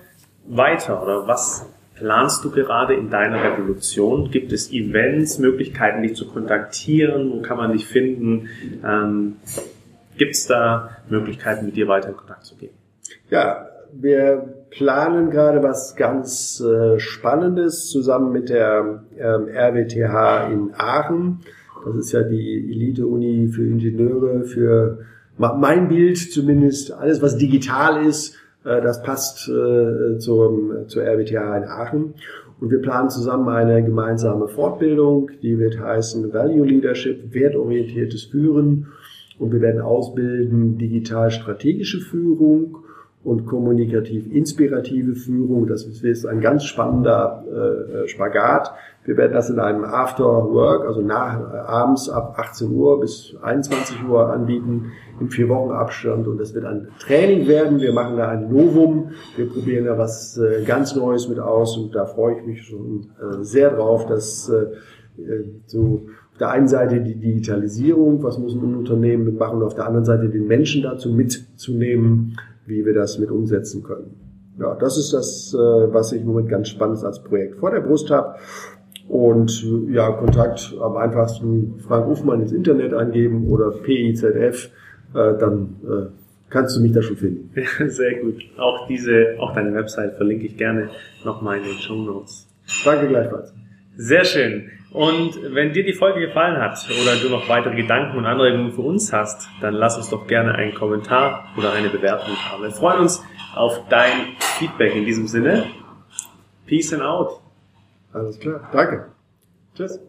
weiter 0.46 1.02
oder 1.02 1.26
was 1.26 1.68
planst 1.96 2.44
du 2.44 2.52
gerade 2.52 2.94
in 2.94 3.10
deiner 3.10 3.42
Revolution? 3.42 4.30
Gibt 4.30 4.52
es 4.52 4.72
Events, 4.72 5.40
Möglichkeiten, 5.40 6.02
dich 6.02 6.14
zu 6.14 6.28
kontaktieren? 6.28 7.32
Wo 7.32 7.42
kann 7.42 7.56
man 7.56 7.72
dich 7.72 7.84
finden? 7.84 8.48
Ähm, 8.84 9.36
Gibt 10.16 10.36
es 10.36 10.46
da 10.46 10.90
Möglichkeiten, 11.08 11.66
mit 11.66 11.74
dir 11.74 11.88
weiter 11.88 12.10
in 12.10 12.16
Kontakt 12.16 12.44
zu 12.44 12.54
gehen? 12.54 12.74
Ja, 13.28 13.66
wir 13.92 14.54
planen 14.70 15.30
gerade 15.30 15.64
was 15.64 15.96
ganz 15.96 16.60
äh, 16.60 17.00
Spannendes 17.00 17.88
zusammen 17.88 18.30
mit 18.30 18.50
der 18.50 19.02
ähm, 19.18 19.48
RWTH 19.48 20.48
in 20.52 20.74
Aachen. 20.76 21.40
Das 21.84 21.96
ist 21.96 22.12
ja 22.12 22.22
die 22.22 22.70
Elite-Uni 22.70 23.48
für 23.48 23.64
Ingenieure, 23.64 24.44
für 24.44 24.98
mein 25.38 25.88
Bild 25.88 26.18
zumindest, 26.18 26.92
alles 26.92 27.22
was 27.22 27.38
digital 27.38 28.04
ist, 28.04 28.36
äh, 28.64 28.80
das 28.82 29.02
passt 29.02 29.48
äh, 29.48 30.18
zum, 30.18 30.86
zur 30.86 31.02
RWTH 31.02 31.56
in 31.56 31.64
Aachen. 31.64 32.14
Und 32.60 32.70
wir 32.70 32.82
planen 32.82 33.08
zusammen 33.08 33.48
eine 33.48 33.82
gemeinsame 33.82 34.48
Fortbildung, 34.48 35.30
die 35.42 35.58
wird 35.58 35.80
heißen 35.80 36.32
Value 36.32 36.66
Leadership, 36.66 37.32
wertorientiertes 37.32 38.24
Führen. 38.24 38.88
Und 39.38 39.52
wir 39.52 39.62
werden 39.62 39.80
ausbilden 39.80 40.76
digital 40.76 41.30
strategische 41.30 42.00
Führung 42.00 42.76
und 43.22 43.44
kommunikativ 43.44 44.32
inspirative 44.32 45.14
Führung. 45.14 45.66
Das 45.66 45.84
ist 45.84 46.26
ein 46.26 46.40
ganz 46.40 46.64
spannender 46.64 47.44
äh, 48.04 48.08
Spagat. 48.08 48.72
Wir 49.04 49.16
werden 49.16 49.32
das 49.32 49.50
in 49.50 49.58
einem 49.58 49.84
After 49.84 50.24
Work, 50.24 50.86
also 50.86 51.02
nach, 51.02 51.38
äh, 51.38 51.56
abends 51.58 52.08
ab 52.08 52.34
18 52.38 52.70
Uhr 52.72 53.00
bis 53.00 53.34
21 53.42 54.08
Uhr 54.08 54.32
anbieten, 54.32 54.92
im 55.20 55.28
vier 55.28 55.50
Wochen 55.50 55.70
Abstand. 55.70 56.28
Und 56.28 56.38
das 56.38 56.54
wird 56.54 56.64
ein 56.64 56.88
Training 56.98 57.46
werden. 57.46 57.80
Wir 57.80 57.92
machen 57.92 58.16
da 58.16 58.28
ein 58.28 58.50
Novum. 58.50 59.10
Wir 59.36 59.50
probieren 59.50 59.84
da 59.84 59.98
was 59.98 60.38
äh, 60.38 60.64
ganz 60.64 60.96
Neues 60.96 61.28
mit 61.28 61.38
aus. 61.38 61.76
Und 61.76 61.94
da 61.94 62.06
freue 62.06 62.38
ich 62.38 62.46
mich 62.46 62.62
schon 62.62 63.10
äh, 63.20 63.42
sehr 63.42 63.70
drauf, 63.70 64.06
dass 64.06 64.48
äh 64.48 64.66
so 65.66 66.06
auf 66.32 66.38
der 66.38 66.50
einen 66.50 66.68
Seite 66.68 67.00
die 67.02 67.16
Digitalisierung, 67.16 68.22
was 68.22 68.38
muss 68.38 68.54
ein 68.54 68.74
Unternehmen 68.74 69.24
mitmachen, 69.24 69.58
und 69.58 69.64
auf 69.64 69.74
der 69.74 69.86
anderen 69.86 70.06
Seite 70.06 70.30
den 70.30 70.46
Menschen 70.46 70.82
dazu 70.82 71.10
mitzunehmen, 71.10 72.38
wie 72.70 72.86
wir 72.86 72.94
das 72.94 73.18
mit 73.18 73.30
umsetzen 73.30 73.82
können. 73.82 74.16
Ja, 74.58 74.74
das 74.74 74.96
ist 74.96 75.12
das, 75.12 75.54
äh, 75.54 75.58
was 75.58 76.12
ich 76.12 76.22
im 76.22 76.28
Moment 76.28 76.48
ganz 76.48 76.68
spannend 76.68 77.02
als 77.04 77.22
Projekt 77.22 77.56
vor 77.56 77.70
der 77.70 77.80
Brust 77.80 78.10
habe. 78.10 78.36
Und 79.08 79.66
ja, 79.88 80.12
Kontakt 80.12 80.72
am 80.80 80.96
einfachsten 80.96 81.80
Frank 81.80 82.06
Uffmann 82.06 82.42
ins 82.42 82.52
Internet 82.52 82.94
eingeben 82.94 83.48
oder 83.48 83.72
PIZF, 83.72 84.70
äh, 85.14 85.38
dann 85.38 85.76
äh, 85.82 86.06
kannst 86.48 86.76
du 86.76 86.80
mich 86.80 86.92
da 86.92 87.02
schon 87.02 87.16
finden. 87.16 87.50
sehr 87.88 88.20
gut. 88.20 88.36
Auch 88.56 88.86
diese, 88.86 89.34
auch 89.40 89.52
deine 89.52 89.74
Website 89.74 90.14
verlinke 90.14 90.46
ich 90.46 90.56
gerne 90.56 90.90
nochmal 91.24 91.58
in 91.58 91.64
den 91.64 91.78
Show 91.78 91.96
Notes. 91.96 92.46
Danke 92.84 93.08
gleichfalls. 93.08 93.52
Sehr 93.96 94.24
schön. 94.24 94.70
Und 94.92 95.38
wenn 95.54 95.72
dir 95.72 95.84
die 95.84 95.92
Folge 95.92 96.20
gefallen 96.20 96.60
hat 96.60 96.84
oder 97.00 97.16
du 97.16 97.28
noch 97.28 97.48
weitere 97.48 97.76
Gedanken 97.76 98.18
und 98.18 98.26
Anregungen 98.26 98.72
für 98.72 98.82
uns 98.82 99.12
hast, 99.12 99.48
dann 99.60 99.74
lass 99.74 99.96
uns 99.96 100.10
doch 100.10 100.26
gerne 100.26 100.54
einen 100.54 100.74
Kommentar 100.74 101.48
oder 101.56 101.72
eine 101.72 101.90
Bewertung 101.90 102.34
haben. 102.36 102.62
Wir 102.62 102.72
freuen 102.72 103.00
uns 103.00 103.22
auf 103.54 103.88
dein 103.88 104.36
Feedback 104.58 104.96
in 104.96 105.04
diesem 105.04 105.28
Sinne. 105.28 105.66
Peace 106.66 106.92
and 106.92 107.02
out. 107.02 107.40
Alles 108.12 108.38
klar. 108.40 108.68
Danke. 108.72 109.06
Tschüss. 109.76 110.00